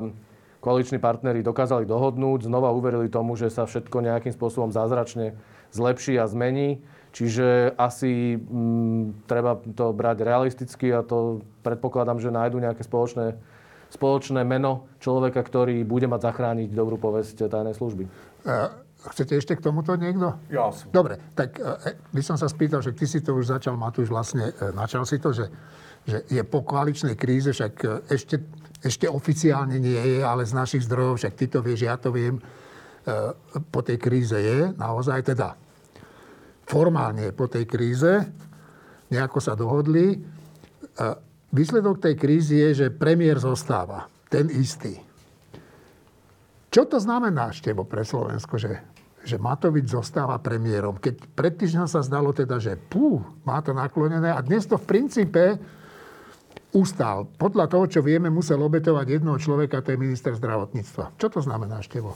koaliční 0.66 0.98
partnery 0.98 1.46
dokázali 1.46 1.86
dohodnúť, 1.86 2.50
znova 2.50 2.74
uverili 2.74 3.06
tomu, 3.06 3.38
že 3.38 3.54
sa 3.54 3.70
všetko 3.70 4.02
nejakým 4.02 4.34
spôsobom 4.34 4.74
zázračne 4.74 5.38
zlepší 5.70 6.18
a 6.18 6.26
zmení. 6.26 6.82
Čiže 7.14 7.78
asi 7.78 8.36
m, 8.36 8.42
mm, 8.42 9.30
treba 9.30 9.62
to 9.62 9.94
brať 9.94 10.26
realisticky 10.26 10.90
a 10.90 11.06
to 11.06 11.46
predpokladám, 11.62 12.18
že 12.18 12.34
nájdu 12.34 12.58
nejaké 12.60 12.82
spoločné, 12.82 13.38
spoločné 13.94 14.42
meno 14.42 14.90
človeka, 15.00 15.46
ktorý 15.46 15.86
bude 15.86 16.10
mať 16.10 16.34
zachrániť 16.34 16.74
dobrú 16.74 16.98
povesť 16.98 17.46
tajnej 17.46 17.78
služby. 17.78 18.10
Chcete 19.06 19.38
ešte 19.38 19.54
k 19.54 19.62
tomuto 19.62 19.94
niekto? 19.94 20.34
Ja 20.50 20.74
som. 20.74 20.90
Dobre, 20.90 21.22
tak 21.38 21.62
e, 21.62 21.94
by 22.10 22.22
som 22.26 22.42
sa 22.42 22.50
spýtal, 22.50 22.82
že 22.82 22.90
ty 22.98 23.06
si 23.06 23.22
to 23.22 23.38
už 23.38 23.54
začal, 23.54 23.78
Matúš, 23.78 24.10
vlastne 24.10 24.50
e, 24.50 24.74
načal 24.74 25.06
si 25.06 25.22
to, 25.22 25.30
že, 25.30 25.46
že 26.10 26.26
je 26.26 26.42
po 26.42 26.66
koaličnej 26.66 27.14
kríze, 27.14 27.54
však 27.54 27.74
e, 27.86 27.88
ešte 28.10 28.42
ešte 28.86 29.10
oficiálne 29.10 29.82
nie 29.82 29.98
je, 29.98 30.22
ale 30.22 30.46
z 30.46 30.54
našich 30.54 30.86
zdrojov, 30.86 31.18
však 31.18 31.34
ty 31.34 31.46
to 31.50 31.66
vieš, 31.66 31.90
ja 31.90 31.98
to 31.98 32.14
viem, 32.14 32.38
e, 32.38 32.44
po 33.74 33.82
tej 33.82 33.98
kríze 33.98 34.38
je 34.38 34.70
naozaj 34.78 35.34
teda 35.34 35.58
formálne 36.70 37.34
po 37.34 37.50
tej 37.50 37.66
kríze, 37.66 38.30
nejako 39.10 39.40
sa 39.42 39.58
dohodli. 39.58 40.14
E, 40.14 40.18
výsledok 41.50 41.98
tej 41.98 42.14
krízy 42.14 42.62
je, 42.62 42.70
že 42.86 42.88
premiér 42.94 43.42
zostáva, 43.42 44.06
ten 44.30 44.54
istý. 44.54 45.02
Čo 46.70 46.86
to 46.86 47.02
znamená, 47.02 47.50
Števo, 47.56 47.88
pre 47.88 48.06
Slovensko, 48.06 48.60
že, 48.62 48.84
že 49.26 49.42
Matovič 49.42 49.90
zostáva 49.90 50.38
premiérom. 50.38 51.00
Keď 51.02 51.34
pred 51.34 51.58
týždňom 51.58 51.88
sa 51.90 52.06
zdalo 52.06 52.36
teda, 52.36 52.62
že 52.62 52.78
pú, 52.78 53.24
má 53.48 53.64
to 53.66 53.74
naklonené 53.74 54.30
a 54.30 54.44
dnes 54.46 54.70
to 54.70 54.78
v 54.78 54.86
princípe 54.86 55.58
ustal. 56.76 57.24
Podľa 57.40 57.72
toho, 57.72 57.86
čo 57.88 58.00
vieme, 58.04 58.28
musel 58.28 58.60
obetovať 58.60 59.18
jednoho 59.18 59.40
človeka, 59.40 59.80
to 59.80 59.96
je 59.96 59.98
minister 59.98 60.36
zdravotníctva. 60.36 61.16
Čo 61.16 61.28
to 61.32 61.40
znamená, 61.40 61.80
Števo? 61.80 62.12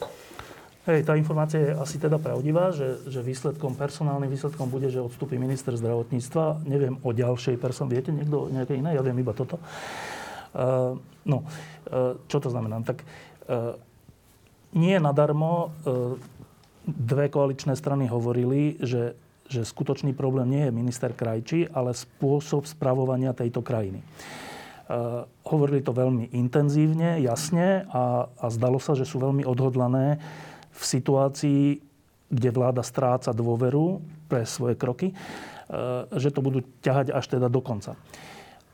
Hej, 0.89 1.05
tá 1.05 1.13
informácia 1.15 1.59
je 1.59 1.77
asi 1.77 2.01
teda 2.01 2.19
pravdivá, 2.19 2.73
že, 2.73 2.99
že 3.07 3.23
výsledkom, 3.23 3.77
personálnym 3.77 4.31
výsledkom 4.31 4.67
bude, 4.67 4.89
že 4.89 4.99
odstúpi 4.99 5.37
minister 5.37 5.75
zdravotníctva. 5.77 6.65
Neviem 6.65 6.97
o 7.05 7.13
ďalšej 7.13 7.55
person. 7.61 7.87
Viete 7.87 8.09
niekto 8.09 8.49
nejaké 8.51 8.73
iné? 8.73 8.97
Ja 8.97 9.05
viem 9.05 9.15
iba 9.21 9.31
toto. 9.31 9.61
Uh, 10.49 10.97
no, 11.29 11.45
uh, 11.45 12.17
čo 12.25 12.41
to 12.41 12.49
znamená? 12.49 12.81
Tak 12.81 13.05
uh, 13.05 13.77
nie 14.73 14.97
nadarmo 14.97 15.69
uh, 15.69 16.17
dve 16.89 17.29
koaličné 17.29 17.77
strany 17.77 18.09
hovorili, 18.09 18.81
že, 18.81 19.13
že 19.45 19.61
skutočný 19.61 20.17
problém 20.17 20.49
nie 20.49 20.63
je 20.65 20.73
minister 20.73 21.13
Krajčí, 21.13 21.69
ale 21.69 21.93
spôsob 21.93 22.65
spravovania 22.65 23.37
tejto 23.37 23.61
krajiny. 23.61 24.01
Uh, 24.01 24.48
hovorili 25.45 25.85
to 25.85 25.93
veľmi 25.93 26.33
intenzívne, 26.33 27.21
jasne 27.21 27.85
a, 27.93 28.25
a 28.25 28.45
zdalo 28.49 28.81
sa, 28.81 28.97
že 28.97 29.05
sú 29.05 29.21
veľmi 29.21 29.45
odhodlané 29.45 30.17
v 30.73 30.83
situácii, 30.83 31.77
kde 32.29 32.49
vláda 32.49 32.81
stráca 32.81 33.29
dôveru 33.29 34.01
pre 34.25 34.45
svoje 34.49 34.73
kroky, 34.77 35.13
uh, 35.13 36.05
že 36.17 36.33
to 36.33 36.41
budú 36.41 36.65
ťahať 36.81 37.13
až 37.13 37.25
teda 37.25 37.49
do 37.49 37.61
konca. 37.61 37.97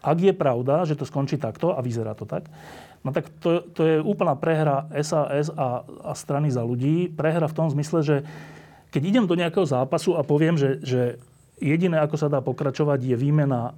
Ak 0.05 0.19
je 0.21 0.31
pravda, 0.31 0.87
že 0.87 0.95
to 0.95 1.07
skončí 1.07 1.35
takto, 1.35 1.75
a 1.75 1.79
vyzerá 1.83 2.15
to 2.15 2.23
tak, 2.23 2.47
No 3.05 3.13
tak 3.13 3.29
to, 3.37 3.61
to 3.69 3.81
je 3.85 3.97
úplná 4.01 4.33
prehra 4.33 4.89
SAS 5.05 5.53
a, 5.53 5.85
a 5.85 6.11
strany 6.17 6.49
za 6.49 6.65
ľudí. 6.65 7.05
Prehra 7.13 7.45
v 7.45 7.53
tom 7.53 7.69
zmysle, 7.69 8.01
že 8.01 8.15
keď 8.89 9.01
idem 9.05 9.25
do 9.29 9.37
nejakého 9.37 9.61
zápasu 9.61 10.17
a 10.17 10.25
poviem, 10.25 10.57
že, 10.57 10.81
že 10.81 11.01
jediné, 11.61 12.01
ako 12.01 12.17
sa 12.17 12.33
dá 12.33 12.41
pokračovať, 12.41 13.05
je 13.05 13.13
výmena 13.13 13.77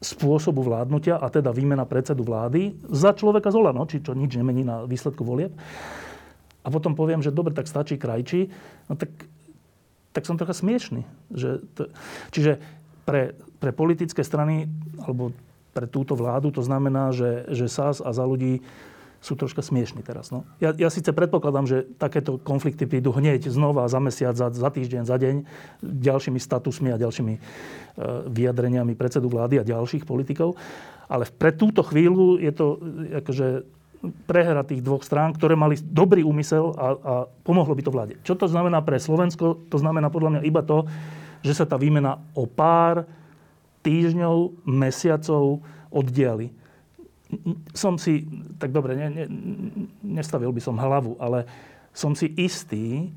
spôsobu 0.00 0.64
vládnutia, 0.64 1.20
a 1.20 1.28
teda 1.28 1.52
výmena 1.52 1.84
predsedu 1.84 2.24
vlády 2.24 2.72
za 2.88 3.12
človeka 3.12 3.52
z 3.52 3.56
Olano, 3.60 3.84
či 3.84 4.00
čo 4.00 4.16
nič 4.16 4.32
nemení 4.40 4.64
na 4.64 4.88
výsledku 4.88 5.20
volieb. 5.20 5.52
A 6.64 6.68
potom 6.72 6.96
poviem, 6.96 7.20
že 7.20 7.32
dobre, 7.32 7.52
tak 7.52 7.68
stačí 7.68 8.00
krajčí, 8.00 8.48
no 8.88 8.96
tak, 8.96 9.12
tak 10.16 10.24
som 10.24 10.40
trocha 10.40 10.56
smiešný. 10.56 11.04
Že 11.32 11.48
to, 11.76 11.82
čiže 12.32 12.60
pre, 13.04 13.36
pre 13.60 13.76
politické 13.76 14.24
strany, 14.24 14.68
alebo 15.04 15.36
pre 15.70 15.86
túto 15.86 16.18
vládu. 16.18 16.50
To 16.56 16.64
znamená, 16.64 17.14
že, 17.14 17.46
že 17.52 17.70
SAS 17.70 18.02
a 18.02 18.10
za 18.10 18.24
ľudí 18.26 18.64
sú 19.20 19.36
troška 19.36 19.60
smiešní 19.60 20.00
teraz. 20.00 20.32
No. 20.32 20.48
Ja, 20.64 20.72
ja 20.72 20.88
síce 20.88 21.12
predpokladám, 21.12 21.68
že 21.68 21.84
takéto 22.00 22.40
konflikty 22.40 22.88
prídu 22.88 23.12
hneď 23.12 23.52
znova 23.52 23.84
za 23.86 24.00
mesiac, 24.00 24.32
za, 24.32 24.48
za 24.48 24.70
týždeň, 24.72 25.02
za 25.04 25.16
deň, 25.20 25.34
ďalšími 25.84 26.40
statusmi 26.40 26.88
a 26.88 26.96
ďalšími 26.96 27.34
e, 27.36 27.40
vyjadreniami 28.32 28.96
predsedu 28.96 29.28
vlády 29.28 29.60
a 29.60 29.68
ďalších 29.68 30.08
politikov. 30.08 30.56
Ale 31.12 31.28
pre 31.28 31.52
túto 31.52 31.84
chvíľu 31.84 32.40
je 32.40 32.52
to 32.56 32.66
e, 32.80 33.20
akože 33.20 33.46
prehra 34.24 34.64
tých 34.64 34.80
dvoch 34.80 35.04
strán, 35.04 35.36
ktoré 35.36 35.52
mali 35.52 35.76
dobrý 35.76 36.24
úmysel 36.24 36.72
a, 36.72 36.86
a 36.96 37.14
pomohlo 37.44 37.76
by 37.76 37.82
to 37.84 37.92
vláde. 37.92 38.14
Čo 38.24 38.40
to 38.40 38.48
znamená 38.48 38.80
pre 38.80 38.96
Slovensko? 38.96 39.68
To 39.68 39.76
znamená 39.76 40.08
podľa 40.08 40.40
mňa 40.40 40.48
iba 40.48 40.64
to, 40.64 40.88
že 41.44 41.52
sa 41.52 41.68
tá 41.68 41.76
výmena 41.76 42.16
o 42.32 42.48
pár 42.48 43.04
týždňov, 43.84 44.64
mesiacov 44.64 45.60
oddiali. 45.92 46.52
Som 47.74 47.96
si, 47.96 48.26
tak 48.58 48.74
dobre, 48.74 48.98
ne, 48.98 49.08
ne, 49.10 49.24
nestavil 50.02 50.50
by 50.50 50.60
som 50.62 50.78
hlavu, 50.78 51.14
ale 51.22 51.46
som 51.94 52.14
si 52.14 52.30
istý, 52.38 53.10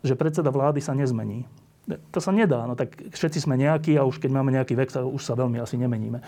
že 0.00 0.16
predseda 0.16 0.48
vlády 0.48 0.80
sa 0.80 0.96
nezmení. 0.96 1.44
To 2.14 2.22
sa 2.22 2.30
nedá, 2.30 2.62
no 2.62 2.78
tak 2.78 2.94
všetci 3.10 3.42
sme 3.42 3.58
nejakí 3.58 3.98
a 3.98 4.06
už 4.06 4.22
keď 4.22 4.30
máme 4.30 4.54
nejaký 4.54 4.78
vek, 4.78 4.94
už 5.02 5.18
sa 5.18 5.34
veľmi 5.34 5.58
asi 5.58 5.74
nemeníme. 5.74 6.22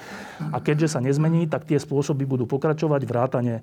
A 0.50 0.58
keďže 0.58 0.98
sa 0.98 1.00
nezmení, 1.00 1.46
tak 1.46 1.62
tie 1.62 1.78
spôsoby 1.78 2.26
budú 2.26 2.42
pokračovať, 2.42 3.06
vrátane 3.06 3.62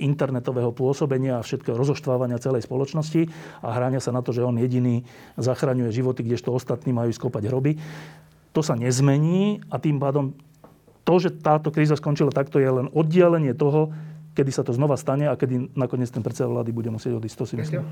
internetového 0.00 0.72
pôsobenia 0.72 1.36
a 1.36 1.44
všetkého 1.44 1.76
rozoštvávania 1.76 2.40
celej 2.40 2.64
spoločnosti 2.64 3.28
a 3.60 3.68
hrania 3.76 4.00
sa 4.00 4.08
na 4.08 4.24
to, 4.24 4.32
že 4.32 4.40
on 4.40 4.56
jediný 4.56 5.04
zachraňuje 5.36 5.92
životy, 5.92 6.24
kdežto 6.24 6.48
ostatní 6.48 6.96
majú 6.96 7.12
skopať 7.12 7.44
hroby 7.44 7.76
to 8.58 8.64
sa 8.66 8.74
nezmení 8.74 9.62
a 9.70 9.78
tým 9.78 10.02
pádom 10.02 10.34
to, 11.08 11.14
že 11.16 11.32
táto 11.40 11.72
kríza 11.72 11.96
skončila 11.96 12.28
takto, 12.28 12.60
je 12.60 12.68
len 12.68 12.92
oddialenie 12.92 13.56
toho, 13.56 13.96
kedy 14.36 14.52
sa 14.52 14.60
to 14.60 14.76
znova 14.76 15.00
stane 15.00 15.24
a 15.24 15.40
kedy 15.40 15.72
nakoniec 15.72 16.12
ten 16.12 16.20
predseda 16.20 16.52
vlády 16.52 16.68
bude 16.68 16.92
musieť 16.92 17.16
odísť. 17.16 17.36
To 17.40 17.44
si 17.48 17.56
myslím. 17.56 17.88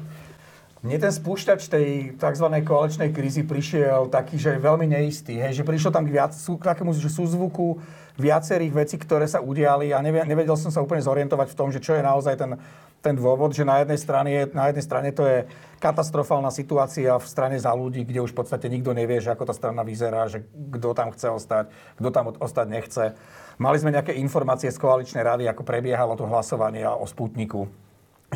Mne 0.85 1.01
ten 1.01 1.09
spúšťač 1.09 1.73
tej 1.73 1.89
tzv. 2.21 2.47
koaličnej 2.61 3.11
krízy 3.11 3.43
prišiel 3.43 4.13
taký, 4.13 4.37
že 4.37 4.55
je 4.55 4.61
veľmi 4.61 4.85
neistý. 4.85 5.41
Hej, 5.41 5.59
že 5.59 5.67
prišlo 5.67 5.89
tam 5.89 6.05
k, 6.05 6.13
viac, 6.13 6.37
k 6.37 6.63
takému 6.63 6.93
že 6.93 7.09
súzvuku 7.09 7.81
viacerých 8.21 8.85
vecí, 8.85 8.97
ktoré 9.01 9.25
sa 9.25 9.41
udiali 9.41 9.97
a 9.97 10.05
nevedel 10.05 10.55
som 10.55 10.69
sa 10.69 10.85
úplne 10.85 11.01
zorientovať 11.01 11.49
v 11.49 11.59
tom, 11.59 11.69
že 11.73 11.81
čo 11.81 11.97
je 11.97 12.05
naozaj 12.05 12.37
ten 12.37 12.61
ten 13.07 13.15
dôvod, 13.15 13.55
že 13.55 13.63
na 13.63 13.87
jednej 13.87 14.03
strane, 14.03 14.51
na 14.51 14.67
jednej 14.67 14.83
strane 14.83 15.15
to 15.15 15.23
je 15.23 15.47
katastrofálna 15.79 16.51
situácia 16.51 17.15
v 17.15 17.27
strane 17.31 17.55
za 17.55 17.71
ľudí, 17.71 18.03
kde 18.03 18.27
už 18.27 18.35
v 18.35 18.43
podstate 18.43 18.67
nikto 18.67 18.91
nevie, 18.91 19.23
že 19.23 19.31
ako 19.31 19.47
tá 19.47 19.55
strana 19.55 19.87
vyzerá, 19.87 20.27
že 20.27 20.43
kto 20.51 20.91
tam 20.91 21.15
chce 21.15 21.31
ostať, 21.31 21.65
kto 22.03 22.09
tam 22.11 22.35
ostať 22.35 22.67
nechce. 22.67 23.05
Mali 23.63 23.79
sme 23.79 23.95
nejaké 23.95 24.19
informácie 24.19 24.75
z 24.75 24.83
koaličnej 24.83 25.23
rady, 25.23 25.47
ako 25.47 25.63
prebiehalo 25.63 26.19
to 26.19 26.27
hlasovanie 26.27 26.83
o 26.83 27.07
Sputniku 27.07 27.71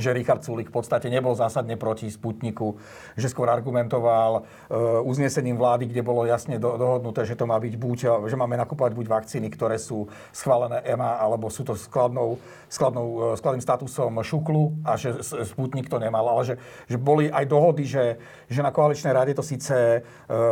že 0.01 0.17
Richard 0.17 0.41
Sulik 0.41 0.73
v 0.73 0.81
podstate 0.81 1.13
nebol 1.13 1.37
zásadne 1.37 1.77
proti 1.77 2.09
Sputniku, 2.09 2.81
že 3.15 3.29
skôr 3.29 3.53
argumentoval 3.53 4.41
e, 4.41 4.73
uznesením 5.05 5.61
vlády, 5.61 5.93
kde 5.93 6.01
bolo 6.01 6.25
jasne 6.25 6.57
do, 6.57 6.81
dohodnuté, 6.81 7.29
že 7.29 7.37
to 7.37 7.45
má 7.45 7.61
byť 7.61 7.75
buď, 7.77 7.99
že 8.25 8.41
máme 8.41 8.57
nakupovať 8.57 8.97
buď 8.97 9.07
vakcíny, 9.13 9.53
ktoré 9.53 9.77
sú 9.77 10.09
schválené 10.33 10.81
EMA, 10.89 11.21
alebo 11.21 11.53
sú 11.53 11.63
to 11.69 11.77
skladnou, 11.77 12.41
skladnou, 12.73 13.37
e, 13.37 13.39
skladným 13.39 13.61
statusom 13.61 14.17
šuklu 14.25 14.81
a 14.89 14.97
že 14.97 15.21
Sputnik 15.23 15.93
to 15.93 16.01
nemal. 16.01 16.25
Ale 16.33 16.43
že, 16.49 16.55
že 16.89 16.97
boli 16.97 17.29
aj 17.29 17.45
dohody, 17.45 17.85
že, 17.85 18.17
že 18.49 18.65
na 18.65 18.73
koaličnej 18.73 19.13
rade 19.13 19.37
to 19.37 19.45
síce 19.45 19.77
e, 19.77 20.01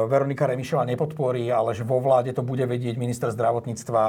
Veronika 0.07 0.45
Remišová 0.45 0.85
nepodporí, 0.85 1.49
ale 1.49 1.73
že 1.73 1.89
vo 1.89 1.97
vláde 2.05 2.37
to 2.37 2.45
bude 2.45 2.69
vedieť 2.69 3.01
minister 3.01 3.33
zdravotníctva 3.33 4.03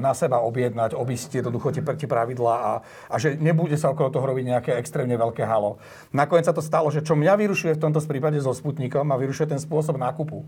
na 0.00 0.12
seba 0.16 0.40
objednať, 0.40 0.96
obísť 0.96 1.40
jednoducho 1.40 1.72
tie, 1.72 1.82
tie 1.84 2.08
pravidlá 2.08 2.54
a, 2.56 2.72
a 3.12 3.14
že 3.16 3.36
nebude 3.36 3.76
sa 3.76 3.92
okolo 3.92 4.08
toho 4.10 4.26
robiť 4.26 4.44
nejaké 4.66 4.82
extrémne 4.82 5.14
veľké 5.14 5.46
halo. 5.46 5.78
Nakoniec 6.10 6.50
sa 6.50 6.50
to 6.50 6.58
stalo, 6.58 6.90
že 6.90 7.06
čo 7.06 7.14
mňa 7.14 7.38
vyrušuje 7.38 7.78
v 7.78 7.82
tomto 7.86 8.02
prípade 8.02 8.42
so 8.42 8.50
Sputnikom 8.50 9.06
a 9.14 9.14
vyrušuje 9.14 9.54
ten 9.54 9.62
spôsob 9.62 9.94
nákupu. 9.94 10.42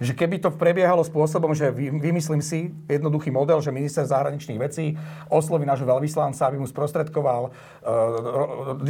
Že 0.00 0.14
keby 0.16 0.36
to 0.40 0.54
prebiehalo 0.54 1.04
spôsobom, 1.04 1.52
že 1.52 1.68
vymyslím 1.74 2.40
si 2.40 2.72
jednoduchý 2.88 3.28
model, 3.28 3.60
že 3.60 3.74
minister 3.74 4.08
zahraničných 4.08 4.56
vecí 4.56 4.96
osloví 5.28 5.68
nášho 5.68 5.84
veľvyslanca, 5.84 6.48
aby 6.48 6.56
mu 6.56 6.70
sprostredkoval 6.70 7.50
uh, 7.50 7.52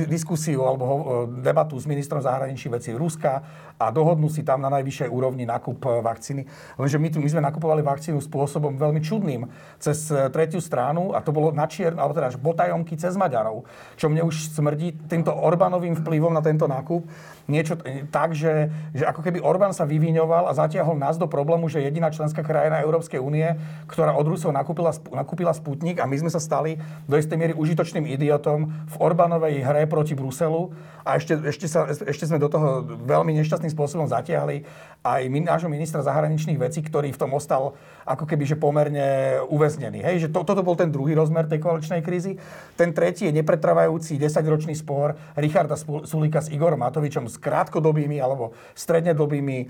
diskusiu 0.07 0.69
alebo 0.69 0.85
uh, 0.85 1.01
debatu 1.43 1.75
s 1.81 1.89
ministrom 1.89 2.23
zahraničných 2.23 2.77
vecí 2.77 2.91
Ruska 2.93 3.41
a 3.81 3.89
dohodnú 3.89 4.29
si 4.29 4.45
tam 4.45 4.61
na 4.61 4.69
najvyššej 4.69 5.09
úrovni 5.09 5.49
nákup 5.49 5.81
uh, 5.81 6.05
vakcíny. 6.05 6.45
Lenže 6.77 7.01
my, 7.01 7.09
tu, 7.09 7.19
my 7.25 7.29
sme 7.33 7.43
nakupovali 7.43 7.81
vakcínu 7.81 8.21
spôsobom 8.21 8.77
veľmi 8.77 9.01
čudným 9.01 9.49
cez 9.81 10.13
uh, 10.13 10.29
tretiu 10.29 10.61
stranu 10.61 11.17
a 11.17 11.25
to 11.25 11.33
bolo 11.33 11.57
na 11.57 11.65
čierno, 11.65 12.05
alebo 12.05 12.21
teda 12.21 12.37
potajomky 12.37 13.01
cez 13.01 13.17
Maďarov, 13.17 13.65
čo 13.97 14.13
mne 14.13 14.29
už 14.29 14.58
smrdí 14.59 15.07
týmto 15.07 15.31
Orbánovým 15.31 15.95
vplyvom 15.95 16.35
na 16.35 16.43
tento 16.43 16.67
nákup. 16.67 17.07
Niečo 17.49 17.81
tak, 18.13 18.37
že, 18.37 18.69
že 18.93 19.09
ako 19.09 19.25
keby 19.25 19.41
Orbán 19.41 19.73
sa 19.73 19.89
vyviňoval 19.89 20.53
a 20.53 20.53
zatiahol 20.53 21.01
nás 21.01 21.17
do 21.17 21.25
problému, 21.25 21.73
že 21.73 21.81
jediná 21.81 22.13
členská 22.13 22.45
krajina 22.45 22.85
Európskej 22.85 23.17
únie, 23.17 23.57
ktorá 23.89 24.13
od 24.13 24.29
Rusov 24.29 24.53
nakúpila, 24.53 24.93
nakúpila 25.09 25.57
Sputnik 25.57 25.97
a 25.97 26.05
my 26.05 26.21
sme 26.21 26.29
sa 26.29 26.45
stali 26.45 26.77
do 27.09 27.17
istej 27.17 27.41
miery 27.41 27.57
užitočným 27.57 28.05
idiotom 28.05 28.69
v 28.69 28.95
Orbánovej 29.01 29.65
hre 29.65 29.89
proti 29.89 30.13
Bruselu 30.13 30.77
a 31.09 31.17
ešte, 31.17 31.41
ešte, 31.41 31.67
sa, 31.73 31.89
ešte 31.89 32.29
sme 32.29 32.37
do 32.37 32.53
toho 32.53 32.85
veľmi 33.09 33.33
nešťastným 33.41 33.73
spôsobom 33.73 34.05
zatiahli 34.05 34.69
aj 35.01 35.25
nášho 35.33 35.73
ministra 35.73 36.05
zahraničných 36.05 36.61
vecí, 36.61 36.85
ktorý 36.85 37.17
v 37.17 37.21
tom 37.21 37.33
ostal 37.33 37.73
ako 38.05 38.29
keby 38.29 38.45
že 38.45 38.61
pomerne 38.61 39.41
uväznený. 39.49 40.05
Hej, 40.05 40.17
že 40.27 40.29
to, 40.29 40.45
toto 40.45 40.61
bol 40.61 40.77
ten 40.77 40.93
druhý 40.93 41.17
rozmer 41.17 41.49
tej 41.49 41.65
koaličnej 41.65 42.05
krízy. 42.05 42.37
Ten 42.77 42.93
tretí 42.93 43.25
je 43.25 43.33
nepretrvajúci 43.33 44.21
10-ročný 44.21 44.77
spor 44.77 45.17
Richarda 45.33 45.81
Sulika 45.81 46.45
s 46.45 46.53
Igorom 46.53 46.85
Matovičom 46.85 47.25
s 47.39 47.41
krátkodobými 47.41 48.19
alebo 48.19 48.51
strednedobými 48.75 49.59
e, 49.63 49.67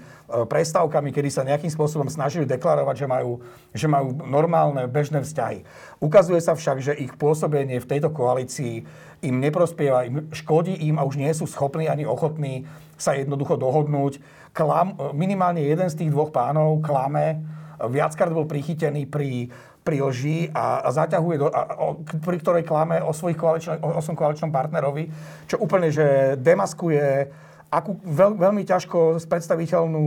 prestávkami, 0.49 1.13
kedy 1.13 1.29
sa 1.29 1.45
nejakým 1.45 1.69
spôsobom 1.69 2.09
snažili 2.09 2.49
deklarovať, 2.49 3.05
že 3.05 3.07
majú, 3.07 3.33
že 3.77 3.85
majú 3.85 4.17
normálne 4.25 4.89
bežné 4.89 5.21
vzťahy. 5.21 5.69
Ukazuje 6.01 6.41
sa 6.41 6.57
však, 6.57 6.81
že 6.81 6.97
ich 6.97 7.13
pôsobenie 7.13 7.77
v 7.77 7.91
tejto 7.93 8.09
koalícii 8.09 8.89
im 9.21 9.37
neprospieva, 9.37 10.09
im 10.09 10.33
škodí 10.33 10.89
im 10.89 10.97
a 10.97 11.05
už 11.05 11.21
nie 11.21 11.29
sú 11.37 11.45
schopní 11.45 11.93
ani 11.93 12.09
ochotní 12.09 12.65
sa 12.97 13.13
jednoducho 13.13 13.61
dohodnúť. 13.61 14.19
Klam, 14.57 14.97
minimálne 15.13 15.61
jeden 15.61 15.87
z 15.93 16.03
tých 16.03 16.11
dvoch 16.11 16.33
pánov 16.33 16.81
klame, 16.81 17.45
viackrát 17.79 18.33
bol 18.35 18.49
prichytený 18.49 19.07
pri 19.07 19.53
pri 19.89 20.05
lži 20.05 20.39
a, 20.53 20.85
a 20.85 20.89
zaťahuje, 20.93 21.37
do, 21.41 21.49
a, 21.49 21.81
o, 21.81 22.05
pri 22.05 22.37
ktorej 22.37 22.69
klame 22.69 23.01
o, 23.01 23.17
svojich 23.17 23.41
koaličnom, 23.41 23.81
o, 23.81 23.89
o 23.97 24.01
svojom 24.05 24.21
koaličnom 24.21 24.53
partnerovi, 24.53 25.09
čo 25.49 25.57
úplne, 25.65 25.89
že 25.89 26.37
demaskuje 26.37 27.33
akú 27.69 28.01
veľ, 28.03 28.37
veľmi 28.37 28.63
ťažko 28.65 29.23
predstaviteľnú 29.25 30.05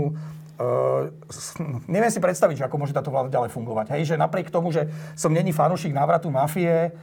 Uh, 0.62 1.10
neviem 1.89 2.13
si 2.13 2.21
predstaviť, 2.21 2.69
ako 2.69 2.78
môže 2.78 2.93
táto 2.93 3.10
vláda 3.10 3.34
ďalej 3.34 3.50
fungovať. 3.50 3.97
Hej, 3.97 4.13
že 4.13 4.15
napriek 4.19 4.54
tomu, 4.54 4.69
že 4.69 4.86
som 5.17 5.34
není 5.34 5.50
fanúšik 5.50 5.89
návratu 5.89 6.30
mafie, 6.30 6.93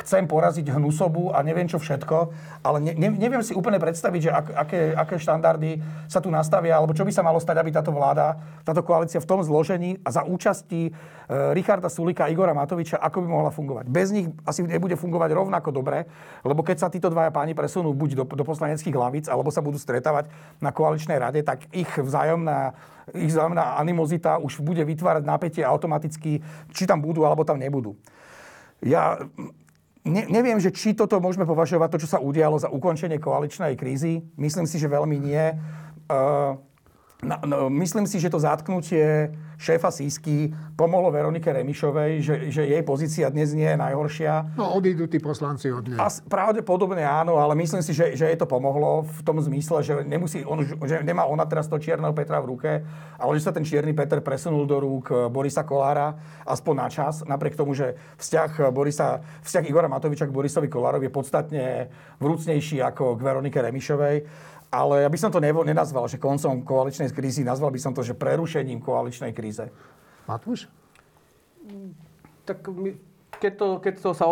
chcem 0.00 0.24
poraziť 0.24 0.72
hnusobu 0.72 1.28
a 1.36 1.44
neviem 1.44 1.68
čo 1.68 1.76
všetko, 1.76 2.32
ale 2.64 2.78
ne, 2.80 2.92
ne, 2.96 3.12
neviem 3.12 3.44
si 3.44 3.52
úplne 3.52 3.76
predstaviť, 3.76 4.20
že 4.24 4.30
ak, 4.32 4.46
aké, 4.48 4.80
aké 4.96 5.14
štandardy 5.20 5.76
sa 6.08 6.24
tu 6.24 6.32
nastavia, 6.32 6.80
alebo 6.80 6.96
čo 6.96 7.04
by 7.04 7.12
sa 7.12 7.20
malo 7.20 7.36
stať, 7.36 7.60
aby 7.60 7.68
táto 7.68 7.92
vláda, 7.92 8.40
táto 8.64 8.80
koalícia 8.80 9.20
v 9.20 9.28
tom 9.28 9.44
zložení 9.44 10.00
a 10.00 10.08
za 10.08 10.24
účasti 10.24 10.88
uh, 10.88 11.52
Richarda 11.52 11.92
Sulika 11.92 12.24
a 12.24 12.32
Igora 12.32 12.56
Matoviča, 12.56 12.96
ako 12.96 13.20
by 13.20 13.28
mohla 13.28 13.52
fungovať. 13.52 13.92
Bez 13.92 14.08
nich 14.16 14.32
asi 14.48 14.64
nebude 14.64 14.96
fungovať 14.96 15.36
rovnako 15.36 15.68
dobre, 15.68 16.08
lebo 16.48 16.64
keď 16.64 16.76
sa 16.80 16.88
títo 16.88 17.12
dvaja 17.12 17.28
páni 17.28 17.52
presunú 17.52 17.92
buď 17.92 18.24
do, 18.24 18.24
do 18.24 18.44
poslaneckých 18.48 18.96
hlavíc, 18.96 19.26
alebo 19.28 19.52
sa 19.52 19.60
budú 19.60 19.76
stretávať 19.76 20.32
na 20.64 20.72
koaličnej 20.72 21.20
rade, 21.20 21.44
tak 21.44 21.68
ich 21.76 21.92
vzájomná 21.92 22.72
ich 23.18 23.34
vzájomná 23.34 23.82
animozita 23.82 24.38
už 24.38 24.62
bude 24.62 24.78
vytvárať 24.86 25.26
napätie 25.26 25.66
automaticky, 25.66 26.38
či 26.70 26.86
tam 26.86 27.02
budú, 27.02 27.26
alebo 27.26 27.42
tam 27.42 27.58
nebudú. 27.58 27.98
Ja 28.82 29.18
ne, 30.02 30.22
neviem, 30.26 30.58
že 30.58 30.74
či 30.74 30.92
toto 30.92 31.22
môžeme 31.22 31.46
považovať, 31.46 31.88
to, 31.94 32.02
čo 32.06 32.12
sa 32.12 32.18
udialo 32.18 32.58
za 32.58 32.68
ukončenie 32.68 33.22
koaličnej 33.22 33.78
krízy. 33.78 34.26
Myslím 34.36 34.66
si, 34.66 34.76
že 34.78 34.90
veľmi 34.90 35.16
nie. 35.18 35.54
Uh, 36.10 36.58
No, 37.22 37.38
no, 37.46 37.70
myslím 37.70 38.02
si, 38.02 38.18
že 38.18 38.34
to 38.34 38.42
zatknutie 38.42 39.30
šéfa 39.62 39.94
Sísky 39.94 40.50
pomohlo 40.74 41.14
Veronike 41.14 41.46
Remišovej, 41.54 42.12
že, 42.18 42.34
že 42.50 42.66
jej 42.66 42.82
pozícia 42.82 43.30
dnes 43.30 43.54
nie 43.54 43.70
je 43.70 43.78
najhoršia. 43.78 44.58
No, 44.58 44.74
odídu 44.74 45.06
tí 45.06 45.22
poslanci 45.22 45.70
od 45.70 45.86
nej. 45.86 45.98
A 46.02 46.10
pravdepodobne 46.26 47.06
áno, 47.06 47.38
ale 47.38 47.54
myslím 47.62 47.78
si, 47.78 47.94
že, 47.94 48.18
že 48.18 48.26
jej 48.26 48.34
to 48.34 48.50
pomohlo 48.50 49.06
v 49.06 49.20
tom 49.22 49.38
zmysle, 49.38 49.86
že, 49.86 50.02
nemusí, 50.02 50.42
on, 50.42 50.66
že 50.66 51.06
nemá 51.06 51.30
ona 51.30 51.46
teraz 51.46 51.70
to 51.70 51.78
čierneho 51.78 52.10
Petra 52.10 52.42
v 52.42 52.50
ruke, 52.50 52.70
ale 53.22 53.30
že 53.38 53.46
sa 53.46 53.54
ten 53.54 53.62
čierny 53.62 53.94
Peter 53.94 54.18
presunul 54.18 54.66
do 54.66 54.82
rúk 54.82 55.30
Borisa 55.30 55.62
Kolára 55.62 56.18
aspoň 56.42 56.74
na 56.74 56.88
čas, 56.90 57.22
napriek 57.22 57.54
tomu, 57.54 57.78
že 57.78 57.94
vzťah, 58.18 58.74
Borisa, 58.74 59.22
vzťah 59.46 59.64
Igora 59.70 59.86
Matoviča 59.86 60.26
k 60.26 60.34
Borisovi 60.34 60.66
Kolárovi 60.66 61.06
je 61.06 61.14
podstatne 61.14 61.64
vrúcnejší 62.18 62.82
ako 62.82 63.14
k 63.14 63.20
Veronike 63.22 63.62
Remišovej. 63.62 64.50
Ale 64.72 65.04
ja 65.04 65.08
by 65.12 65.18
som 65.20 65.28
to 65.28 65.36
nenazval, 65.44 66.08
že 66.08 66.16
koncom 66.16 66.64
koaličnej 66.64 67.12
krízy, 67.12 67.44
nazval 67.44 67.68
by 67.68 67.76
som 67.76 67.92
to, 67.92 68.00
že 68.00 68.16
prerušením 68.16 68.80
koaličnej 68.80 69.36
kríze. 69.36 69.68
Matúš? 70.24 70.64
Tak 72.48 72.64
my, 72.72 72.96
keď, 73.36 73.52
to, 73.52 73.66
keď, 73.84 73.94
to 74.00 74.10
sa, 74.16 74.26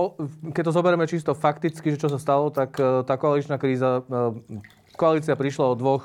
keď 0.57 0.63
to 0.65 0.73
zoberieme 0.73 1.05
čisto 1.05 1.37
fakticky, 1.37 1.93
že 1.93 2.01
čo 2.01 2.09
sa 2.09 2.17
stalo, 2.17 2.49
tak 2.49 2.73
e, 2.81 3.05
tá 3.05 3.21
koaličná 3.21 3.61
kríza, 3.61 4.01
e, 4.01 4.65
koalícia 4.97 5.37
prišla 5.37 5.77
od 5.77 5.79
dvoch 5.79 6.05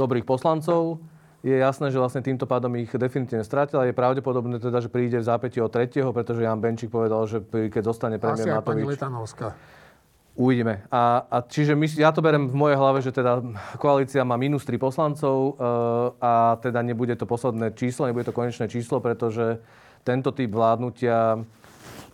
dobrých 0.00 0.24
poslancov. 0.24 1.04
Je 1.44 1.54
jasné, 1.54 1.92
že 1.92 2.00
vlastne 2.00 2.24
týmto 2.24 2.48
pádom 2.48 2.72
ich 2.80 2.90
definitívne 2.90 3.44
stratila. 3.44 3.84
Je 3.84 3.94
pravdepodobné 3.94 4.58
teda, 4.58 4.80
že 4.80 4.88
príde 4.88 5.20
v 5.20 5.28
zápäti 5.28 5.60
o 5.60 5.68
tretieho, 5.68 6.10
pretože 6.10 6.42
Jan 6.42 6.58
Benčík 6.58 6.88
povedal, 6.88 7.28
že 7.28 7.44
keď 7.44 7.82
zostane 7.84 8.16
premiér 8.16 8.48
Asi 8.48 8.56
Matovič... 8.56 8.66
pani 8.66 8.82
Letanovská. 8.82 9.48
Uvidíme. 10.36 10.84
A, 10.92 11.24
a 11.32 11.36
čiže 11.40 11.72
my, 11.72 11.88
ja 11.96 12.12
to 12.12 12.20
berem 12.20 12.44
v 12.44 12.52
mojej 12.52 12.76
hlave, 12.76 13.00
že 13.00 13.08
teda 13.08 13.40
koalícia 13.80 14.20
má 14.20 14.36
minus 14.36 14.68
3 14.68 14.76
poslancov 14.76 15.36
e, 15.36 15.52
a 16.20 16.60
teda 16.60 16.84
nebude 16.84 17.16
to 17.16 17.24
posledné 17.24 17.72
číslo, 17.72 18.04
nebude 18.04 18.28
to 18.28 18.36
konečné 18.36 18.68
číslo, 18.68 19.00
pretože 19.00 19.56
tento 20.04 20.28
typ 20.36 20.52
vládnutia 20.52 21.40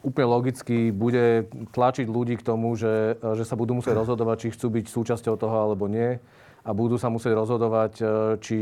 úplne 0.06 0.28
logicky 0.30 0.94
bude 0.94 1.50
tlačiť 1.74 2.06
ľudí 2.06 2.38
k 2.38 2.46
tomu, 2.46 2.78
že, 2.78 3.18
že 3.18 3.42
sa 3.42 3.58
budú 3.58 3.74
musieť 3.74 3.98
rozhodovať, 3.98 4.46
či 4.46 4.54
chcú 4.54 4.70
byť 4.70 4.86
súčasťou 4.86 5.34
toho 5.34 5.56
alebo 5.58 5.90
nie. 5.90 6.14
A 6.62 6.70
budú 6.70 6.94
sa 7.02 7.10
musieť 7.10 7.34
rozhodovať, 7.34 7.92
e, 7.98 8.04
či, 8.38 8.60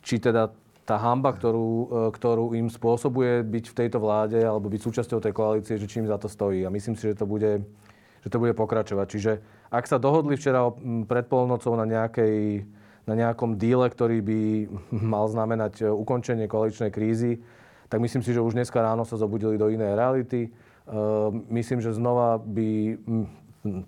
či 0.00 0.16
teda 0.16 0.48
tá 0.88 0.96
hamba, 0.96 1.36
ktorú, 1.36 1.70
ktorú 2.16 2.56
im 2.56 2.66
spôsobuje 2.66 3.44
byť 3.46 3.64
v 3.70 3.76
tejto 3.76 4.02
vláde 4.02 4.40
alebo 4.42 4.72
byť 4.72 4.80
súčasťou 4.82 5.20
tej 5.22 5.36
koalície, 5.36 5.78
že 5.78 5.86
čím 5.86 6.08
za 6.08 6.18
to 6.18 6.26
stojí. 6.26 6.66
A 6.66 6.72
myslím 6.72 6.98
si, 6.98 7.06
že 7.06 7.14
to 7.14 7.30
bude 7.30 7.62
že 8.20 8.28
to 8.28 8.40
bude 8.40 8.52
pokračovať. 8.52 9.06
Čiže 9.08 9.32
ak 9.72 9.88
sa 9.88 9.96
dohodli 9.96 10.36
včera 10.36 10.68
pred 11.08 11.24
polnocou 11.26 11.72
na, 11.76 11.88
nejakej, 11.88 12.68
na 13.08 13.14
nejakom 13.16 13.56
díle, 13.56 13.88
ktorý 13.88 14.20
by 14.20 14.40
mal 15.14 15.26
znamenať 15.28 15.84
e, 15.84 15.84
ukončenie 15.88 16.50
koaličnej 16.50 16.92
krízy, 16.92 17.40
tak 17.90 17.98
myslím 17.98 18.22
si, 18.22 18.30
že 18.30 18.44
už 18.44 18.54
dneska 18.54 18.78
ráno 18.78 19.02
sa 19.02 19.18
zobudili 19.18 19.58
do 19.58 19.72
inej 19.72 19.96
reality. 19.96 20.40
E, 20.46 20.50
myslím, 21.48 21.80
že 21.80 21.96
znova 21.96 22.38
by, 22.38 23.00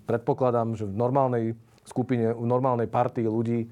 predpokladám, 0.09 0.73
že 0.73 0.89
v 0.89 0.95
normálnej 0.97 1.45
skupine, 1.85 2.33
v 2.33 2.47
normálnej 2.47 2.89
partii 2.89 3.29
ľudí 3.29 3.69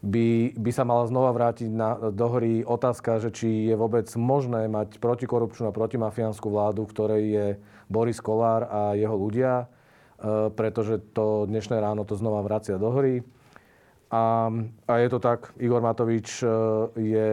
by, 0.00 0.56
by 0.56 0.70
sa 0.72 0.88
mala 0.88 1.04
znova 1.04 1.28
vrátiť 1.36 1.68
na, 1.68 2.08
do 2.08 2.26
hry 2.32 2.64
otázka, 2.64 3.20
že 3.20 3.30
či 3.36 3.68
je 3.68 3.76
vôbec 3.76 4.08
možné 4.16 4.64
mať 4.64 4.96
protikorupčnú 4.96 5.68
a 5.68 5.76
protimafiánsku 5.76 6.48
vládu, 6.48 6.88
ktorej 6.88 7.22
je 7.28 7.46
Boris 7.92 8.16
Kolár 8.16 8.64
a 8.64 8.96
jeho 8.96 9.12
ľudia 9.12 9.68
pretože 10.52 11.00
to 11.16 11.48
dnešné 11.48 11.80
ráno 11.80 12.04
to 12.04 12.12
znova 12.12 12.44
vracia 12.44 12.76
do 12.76 12.92
hry. 12.92 13.24
A, 14.10 14.50
a 14.90 14.92
je 14.98 15.08
to 15.08 15.22
tak, 15.22 15.54
Igor 15.62 15.78
Matovič 15.82 16.42
eh, 16.42 16.50
je 16.98 17.30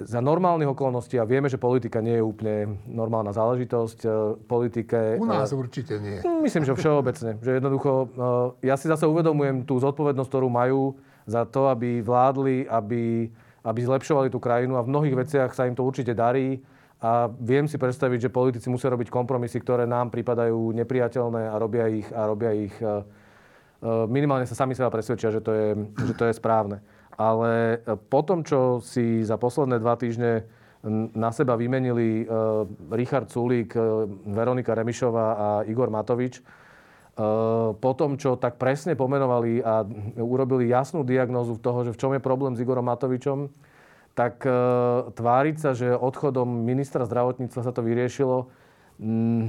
za 0.00 0.24
normálnych 0.24 0.72
okolností, 0.72 1.20
a 1.20 1.28
vieme, 1.28 1.52
že 1.52 1.60
politika 1.60 2.00
nie 2.00 2.16
je 2.16 2.24
úplne 2.24 2.80
normálna 2.88 3.36
záležitosť, 3.36 3.98
eh, 4.08 4.12
politike... 4.48 5.20
U 5.20 5.28
nás 5.28 5.52
určite 5.52 6.00
nie. 6.00 6.24
Myslím, 6.40 6.64
že 6.64 6.72
všeobecne. 6.72 7.36
Že 7.36 7.50
jednoducho, 7.60 7.92
ja 8.64 8.80
si 8.80 8.88
zase 8.88 9.04
uvedomujem 9.04 9.68
tú 9.68 9.76
zodpovednosť, 9.76 10.30
ktorú 10.32 10.48
majú 10.48 10.96
za 11.28 11.44
to, 11.44 11.68
aby 11.68 12.00
vládli, 12.00 12.64
aby, 12.64 13.28
aby 13.60 13.80
zlepšovali 13.84 14.32
tú 14.32 14.40
krajinu 14.40 14.80
a 14.80 14.84
v 14.84 14.88
mnohých 14.88 15.20
veciach 15.20 15.52
sa 15.52 15.68
im 15.68 15.76
to 15.76 15.84
určite 15.84 16.16
darí 16.16 16.64
a 17.00 17.32
viem 17.32 17.64
si 17.64 17.80
predstaviť, 17.80 18.28
že 18.28 18.30
politici 18.32 18.68
musia 18.68 18.92
robiť 18.92 19.08
kompromisy, 19.08 19.56
ktoré 19.64 19.88
nám 19.88 20.12
pripadajú 20.12 20.76
nepriateľné 20.76 21.48
a 21.48 21.56
robia 21.56 21.88
ich, 21.88 22.04
a 22.12 22.28
robia 22.28 22.52
ich 22.52 22.76
e, 22.76 22.84
e, 22.84 22.92
minimálne 24.04 24.44
sa 24.44 24.52
sami 24.52 24.76
seba 24.76 24.92
presvedčia, 24.92 25.32
že 25.32 25.40
to 25.40 25.52
je, 25.56 25.68
že 25.96 26.12
to 26.12 26.28
je 26.28 26.36
správne. 26.36 26.84
Ale 27.16 27.80
e, 27.80 27.96
po 27.96 28.20
tom, 28.20 28.44
čo 28.44 28.84
si 28.84 29.24
za 29.24 29.40
posledné 29.40 29.80
dva 29.80 29.96
týždne 29.96 30.44
na 31.12 31.28
seba 31.28 31.60
vymenili 31.60 32.24
Richard 32.88 33.28
Sulík, 33.28 33.76
Veronika 34.32 34.72
Remišová 34.72 35.26
a 35.36 35.48
Igor 35.68 35.92
Matovič, 35.92 36.40
po 37.76 37.92
tom, 38.00 38.16
čo 38.16 38.40
tak 38.40 38.56
presne 38.56 38.96
pomenovali 38.96 39.60
a 39.60 39.84
urobili 40.16 40.72
jasnú 40.72 41.04
diagnózu 41.04 41.60
toho, 41.60 41.84
že 41.84 41.92
v 41.92 42.00
čom 42.00 42.16
je 42.16 42.24
problém 42.24 42.56
s 42.56 42.64
Igorom 42.64 42.88
Matovičom, 42.88 43.52
tak 44.14 44.42
e, 44.44 44.52
tváriť 45.14 45.56
sa, 45.56 45.70
že 45.72 45.94
odchodom 45.94 46.46
ministra 46.46 47.06
zdravotníctva 47.06 47.60
sa 47.62 47.72
to 47.72 47.80
vyriešilo, 47.80 48.50
mm, 48.98 49.44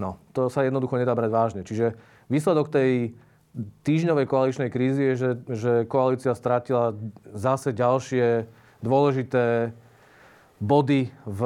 no, 0.00 0.18
to 0.32 0.48
sa 0.48 0.64
jednoducho 0.64 0.96
nedá 0.96 1.12
brať 1.12 1.30
vážne. 1.30 1.62
Čiže 1.62 1.94
výsledok 2.32 2.72
tej 2.72 3.14
týždňovej 3.86 4.26
koaličnej 4.26 4.68
krízy 4.72 5.14
je, 5.14 5.14
že, 5.14 5.30
že 5.46 5.72
koalícia 5.86 6.34
strátila 6.34 6.98
zase 7.30 7.70
ďalšie 7.70 8.50
dôležité 8.82 9.70
body 10.58 11.12
v, 11.26 11.40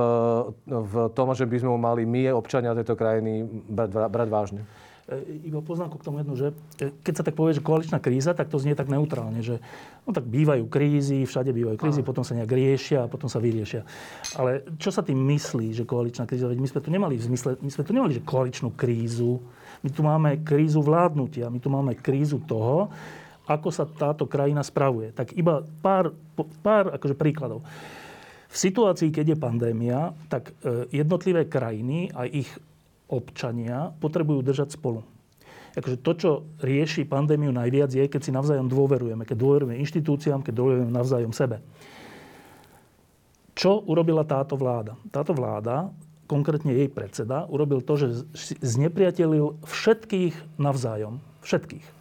v 0.65 0.95
tom, 1.13 1.29
že 1.37 1.45
by 1.45 1.57
sme 1.61 1.77
mali 1.77 2.09
my, 2.09 2.33
občania 2.33 2.77
tejto 2.77 2.97
krajiny, 2.97 3.45
brať, 3.45 3.91
brať 4.09 4.29
vážne. 4.31 4.63
E, 5.09 5.49
iba 5.49 5.64
poznámku 5.64 5.97
k 5.97 6.05
tomu 6.05 6.21
jednu, 6.21 6.37
že 6.37 6.53
keď 7.01 7.14
sa 7.16 7.25
tak 7.25 7.33
povie, 7.33 7.57
že 7.57 7.64
koaličná 7.64 7.97
kríza, 7.97 8.37
tak 8.37 8.53
to 8.53 8.61
znie 8.61 8.77
tak 8.77 8.92
neutrálne, 8.92 9.40
že 9.40 9.57
no 10.05 10.12
tak 10.12 10.29
bývajú 10.29 10.68
krízy, 10.68 11.25
všade 11.25 11.49
bývajú 11.49 11.81
krízy, 11.81 12.05
Aha. 12.05 12.09
potom 12.12 12.21
sa 12.21 12.37
nejak 12.37 12.53
riešia 12.53 13.09
a 13.09 13.11
potom 13.11 13.25
sa 13.25 13.40
vyriešia. 13.40 13.88
Ale 14.37 14.68
čo 14.77 14.92
sa 14.92 15.01
tým 15.01 15.16
myslí, 15.16 15.73
že 15.73 15.88
koaličná 15.88 16.29
kríza? 16.29 16.44
Veď 16.44 16.61
my 16.61 16.68
sme 16.68 16.85
tu 16.85 16.92
nemali 16.92 17.16
v 17.16 17.25
zmysle, 17.25 17.57
my 17.57 17.71
sme 17.73 17.88
tu 17.88 17.92
nemali, 17.97 18.21
že 18.21 18.23
koaličnú 18.23 18.77
krízu, 18.77 19.40
my 19.81 19.88
tu 19.88 20.05
máme 20.05 20.44
krízu 20.44 20.85
vládnutia, 20.85 21.49
my 21.49 21.57
tu 21.57 21.73
máme 21.73 21.97
krízu 21.97 22.44
toho, 22.44 22.92
ako 23.49 23.73
sa 23.73 23.88
táto 23.88 24.29
krajina 24.29 24.61
spravuje. 24.61 25.16
Tak 25.16 25.33
iba 25.33 25.64
pár, 25.81 26.12
pár 26.61 26.92
akože 27.01 27.16
príkladov. 27.16 27.64
V 28.49 28.57
situácii, 28.57 29.09
keď 29.09 29.33
je 29.33 29.40
pandémia, 29.40 30.12
tak 30.29 30.53
e, 30.64 30.88
jednotlivé 30.92 31.49
krajiny 31.49 32.12
a 32.12 32.29
ich 32.29 32.49
občania 33.09 33.92
potrebujú 33.99 34.44
držať 34.44 34.77
spolu. 34.77 35.01
Akože 35.77 36.01
to, 36.01 36.12
čo 36.16 36.31
rieši 36.61 37.07
pandémiu 37.07 37.55
najviac, 37.55 37.92
je, 37.92 38.05
keď 38.05 38.21
si 38.25 38.35
navzájom 38.35 38.66
dôverujeme. 38.66 39.23
Keď 39.23 39.37
dôverujeme 39.37 39.79
inštitúciám, 39.79 40.42
keď 40.42 40.55
dôverujeme 40.57 40.90
navzájom 40.90 41.31
sebe. 41.31 41.62
Čo 43.55 43.83
urobila 43.87 44.23
táto 44.23 44.55
vláda? 44.55 44.94
Táto 45.11 45.35
vláda, 45.35 45.90
konkrétne 46.31 46.75
jej 46.75 46.90
predseda, 46.90 47.47
urobil 47.51 47.83
to, 47.83 47.99
že 47.99 48.07
znepriatelil 48.62 49.59
všetkých 49.66 50.61
navzájom. 50.61 51.18
Všetkých. 51.42 51.87
E, 51.87 51.92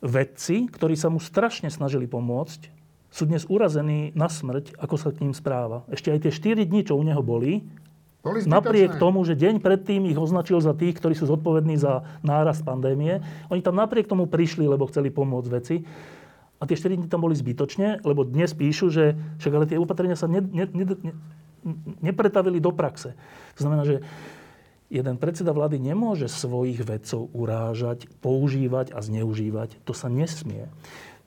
vedci, 0.00 0.70
ktorí 0.70 0.94
sa 0.94 1.12
mu 1.12 1.20
strašne 1.20 1.68
snažili 1.68 2.08
pomôcť, 2.08 2.78
sú 3.08 3.24
dnes 3.24 3.48
urazení 3.48 4.12
na 4.12 4.28
smrť, 4.28 4.76
ako 4.76 4.96
sa 5.00 5.08
k 5.10 5.24
ním 5.24 5.32
správa. 5.32 5.82
Ešte 5.88 6.12
aj 6.12 6.28
tie 6.28 6.32
4 6.54 6.68
dní, 6.68 6.84
čo 6.84 6.94
u 6.94 7.02
neho 7.02 7.24
boli, 7.24 7.64
Boli 8.22 8.42
zbytočné. 8.42 8.54
Napriek 8.54 8.92
tomu, 8.98 9.22
že 9.22 9.38
deň 9.38 9.62
predtým 9.62 10.10
ich 10.10 10.18
označil 10.18 10.58
za 10.58 10.74
tých, 10.74 10.98
ktorí 10.98 11.14
sú 11.14 11.30
zodpovední 11.30 11.78
za 11.78 12.02
nárast 12.26 12.66
pandémie, 12.66 13.22
oni 13.46 13.62
tam 13.62 13.78
napriek 13.78 14.10
tomu 14.10 14.26
prišli, 14.26 14.66
lebo 14.66 14.90
chceli 14.90 15.14
pomôcť 15.14 15.48
veci. 15.54 15.86
A 16.58 16.66
tie 16.66 16.74
4 16.74 16.98
dní 16.98 17.06
tam 17.06 17.22
boli 17.22 17.38
zbytočne, 17.38 18.02
lebo 18.02 18.26
dnes 18.26 18.50
píšu, 18.50 18.90
že 18.90 19.14
však 19.38 19.52
ale 19.54 19.70
tie 19.70 19.78
opatrenia 19.78 20.18
sa 20.18 20.26
ne, 20.26 20.42
ne, 20.42 20.66
ne, 20.66 20.84
ne, 20.90 21.12
nepretavili 22.02 22.58
do 22.58 22.74
praxe. 22.74 23.14
To 23.54 23.60
znamená, 23.62 23.86
že 23.86 24.02
jeden 24.90 25.14
predseda 25.22 25.54
vlády 25.54 25.78
nemôže 25.78 26.26
svojich 26.26 26.82
vedcov 26.82 27.30
urážať, 27.30 28.10
používať 28.18 28.90
a 28.90 28.98
zneužívať. 28.98 29.78
To 29.86 29.94
sa 29.94 30.10
nesmie. 30.10 30.66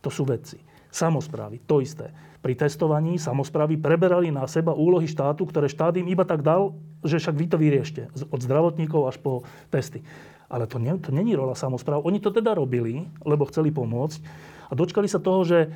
To 0.04 0.12
sú 0.12 0.28
veci. 0.28 0.60
Samozprávy, 0.92 1.64
to 1.64 1.80
isté. 1.80 2.12
Pri 2.44 2.58
testovaní 2.58 3.16
samozprávy 3.16 3.80
preberali 3.80 4.28
na 4.28 4.44
seba 4.44 4.76
úlohy 4.76 5.08
štátu, 5.08 5.48
ktoré 5.48 5.72
štát 5.72 5.96
im 5.96 6.12
iba 6.12 6.28
tak 6.28 6.44
dal, 6.44 6.76
že 7.00 7.22
však 7.22 7.36
vy 7.38 7.46
to 7.48 7.58
vyriešte. 7.58 8.02
Od 8.12 8.42
zdravotníkov 8.44 9.08
až 9.08 9.18
po 9.24 9.48
testy. 9.72 10.04
Ale 10.52 10.68
to, 10.68 10.84
nie, 10.84 10.92
to 11.00 11.16
není 11.16 11.32
rola 11.32 11.56
samozpráv. 11.56 12.04
Oni 12.04 12.20
to 12.20 12.28
teda 12.28 12.52
robili, 12.52 13.08
lebo 13.24 13.48
chceli 13.48 13.72
pomôcť. 13.72 14.20
A 14.68 14.76
dočkali 14.76 15.08
sa 15.08 15.24
toho, 15.24 15.48
že, 15.48 15.72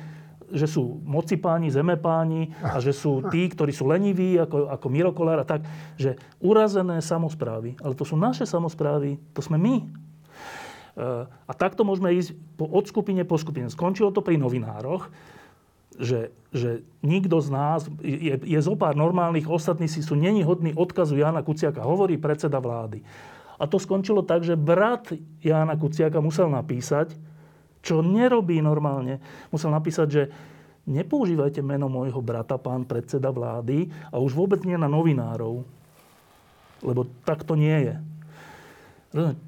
že 0.52 0.68
sú 0.68 1.00
moci 1.00 1.40
páni, 1.40 1.72
zeme 1.72 1.96
páni 1.96 2.52
a 2.60 2.76
že 2.76 2.92
sú 2.92 3.24
tí, 3.32 3.48
ktorí 3.48 3.72
sú 3.72 3.88
leniví, 3.88 4.36
ako, 4.36 4.68
ako 4.68 4.86
Miro 4.92 5.16
Kolár 5.16 5.40
a 5.40 5.48
tak, 5.48 5.64
že 5.96 6.20
urazené 6.44 7.00
samozprávy. 7.00 7.80
Ale 7.80 7.96
to 7.96 8.04
sú 8.04 8.20
naše 8.20 8.44
samozprávy, 8.44 9.16
to 9.32 9.40
sme 9.40 9.56
my. 9.56 10.05
A 10.96 11.52
takto 11.52 11.84
môžeme 11.84 12.08
ísť 12.16 12.32
od 12.56 12.88
skupine 12.88 13.20
po 13.28 13.36
skupine. 13.36 13.68
Skončilo 13.68 14.08
to 14.16 14.24
pri 14.24 14.40
novinároch, 14.40 15.12
že, 15.96 16.32
že 16.52 16.84
nikto 17.04 17.40
z 17.40 17.48
nás, 17.52 17.80
je, 18.00 18.36
je 18.40 18.60
zo 18.60 18.76
pár 18.76 18.96
normálnych, 18.96 19.48
ostatní 19.48 19.88
si 19.88 20.00
sú 20.00 20.16
není 20.16 20.44
hodní 20.44 20.72
odkazu 20.72 21.16
Jana 21.16 21.44
Kuciaka, 21.44 21.84
hovorí 21.84 22.16
predseda 22.20 22.60
vlády. 22.60 23.04
A 23.56 23.64
to 23.64 23.80
skončilo 23.80 24.20
tak, 24.20 24.44
že 24.44 24.56
brat 24.56 25.12
Jana 25.40 25.76
Kuciaka 25.76 26.20
musel 26.20 26.52
napísať, 26.52 27.16
čo 27.80 28.04
nerobí 28.04 28.60
normálne, 28.60 29.20
musel 29.48 29.72
napísať, 29.72 30.08
že 30.08 30.22
nepoužívajte 30.84 31.60
meno 31.64 31.88
môjho 31.88 32.20
brata, 32.20 32.60
pán 32.60 32.84
predseda 32.84 33.32
vlády, 33.32 33.88
a 34.12 34.20
už 34.20 34.36
vôbec 34.36 34.60
nie 34.64 34.76
na 34.76 34.88
novinárov. 34.88 35.64
Lebo 36.84 37.08
tak 37.24 37.44
to 37.44 37.56
nie 37.56 37.88
je. 37.88 37.94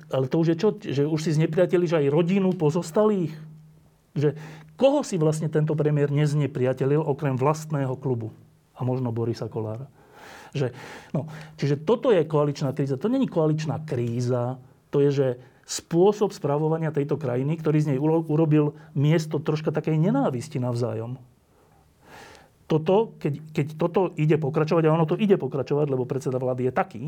Ale 0.08 0.26
to 0.32 0.36
už 0.40 0.46
je 0.54 0.56
čo? 0.56 0.68
Že 0.74 1.04
už 1.04 1.20
si 1.20 1.36
znepriatelíš 1.36 2.00
aj 2.00 2.12
rodinu 2.12 2.56
pozostalých? 2.56 3.36
Že 4.16 4.34
koho 4.80 5.04
si 5.04 5.20
vlastne 5.20 5.52
tento 5.52 5.76
premiér 5.76 6.08
neznepriatelil 6.08 7.04
okrem 7.04 7.36
vlastného 7.36 7.94
klubu? 8.00 8.32
A 8.78 8.86
možno 8.86 9.12
Borisa 9.12 9.50
Kolára. 9.50 9.90
Že, 10.56 10.72
no, 11.12 11.28
čiže 11.60 11.84
toto 11.84 12.08
je 12.08 12.24
koaličná 12.24 12.72
kríza. 12.72 12.96
To 12.96 13.12
není 13.12 13.28
koaličná 13.28 13.84
kríza, 13.84 14.56
to 14.88 15.04
je, 15.04 15.10
že 15.12 15.28
spôsob 15.68 16.32
spravovania 16.32 16.88
tejto 16.88 17.20
krajiny, 17.20 17.60
ktorý 17.60 17.78
z 17.84 17.88
nej 17.92 17.98
urobil 18.00 18.72
miesto 18.96 19.36
troška 19.36 19.68
takej 19.68 20.00
nenávisti 20.00 20.56
navzájom. 20.56 21.20
Toto, 22.64 23.16
keď, 23.20 23.34
keď 23.52 23.66
toto 23.76 24.12
ide 24.16 24.40
pokračovať, 24.40 24.88
a 24.88 24.96
ono 24.96 25.04
to 25.08 25.20
ide 25.20 25.36
pokračovať, 25.36 25.88
lebo 25.88 26.08
predseda 26.08 26.40
vlády 26.40 26.68
je 26.68 26.72
taký, 26.72 27.02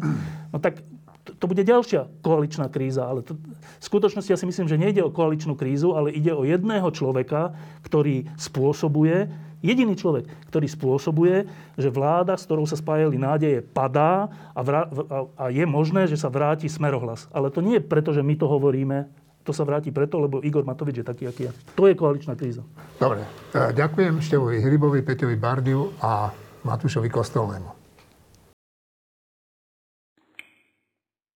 no 0.53 0.57
tak 0.61 0.85
to, 1.25 1.45
bude 1.45 1.61
ďalšia 1.61 2.09
koaličná 2.25 2.73
kríza. 2.73 3.05
Ale 3.05 3.21
to, 3.21 3.37
v 3.37 3.85
skutočnosti 3.85 4.31
ja 4.33 4.41
si 4.41 4.49
myslím, 4.49 4.67
že 4.67 4.81
nejde 4.81 5.05
o 5.05 5.13
koaličnú 5.13 5.55
krízu, 5.55 5.93
ale 5.93 6.13
ide 6.13 6.33
o 6.33 6.47
jedného 6.49 6.89
človeka, 6.91 7.53
ktorý 7.85 8.29
spôsobuje 8.41 9.29
Jediný 9.61 9.93
človek, 9.93 10.25
ktorý 10.49 10.67
spôsobuje, 10.73 11.45
že 11.77 11.93
vláda, 11.93 12.33
s 12.33 12.49
ktorou 12.49 12.65
sa 12.65 12.81
spájali 12.81 13.21
nádeje, 13.21 13.61
padá 13.61 14.33
a, 14.57 14.61
vrá- 14.65 14.89
a 15.37 15.53
je 15.53 15.65
možné, 15.69 16.09
že 16.09 16.17
sa 16.17 16.33
vráti 16.33 16.65
smerohlas. 16.65 17.29
Ale 17.29 17.53
to 17.53 17.61
nie 17.61 17.77
je 17.77 17.85
preto, 17.85 18.17
že 18.17 18.25
my 18.25 18.41
to 18.41 18.49
hovoríme, 18.49 19.05
to 19.45 19.53
sa 19.53 19.69
vráti 19.69 19.93
preto, 19.93 20.17
lebo 20.17 20.41
Igor 20.41 20.65
Matovič 20.65 21.05
je 21.05 21.07
taký, 21.07 21.29
aký 21.29 21.43
je. 21.49 21.53
To 21.77 21.85
je 21.85 21.93
koaličná 21.93 22.41
kríza. 22.41 22.65
Dobre. 22.97 23.21
E, 23.53 23.77
ďakujem 23.77 24.25
Števovi 24.25 24.65
Hrybovi, 24.65 25.05
Peťovi 25.05 25.37
Bardiu 25.37 25.93
a 26.01 26.33
Matúšovi 26.65 27.13
Kostolnému. 27.13 27.80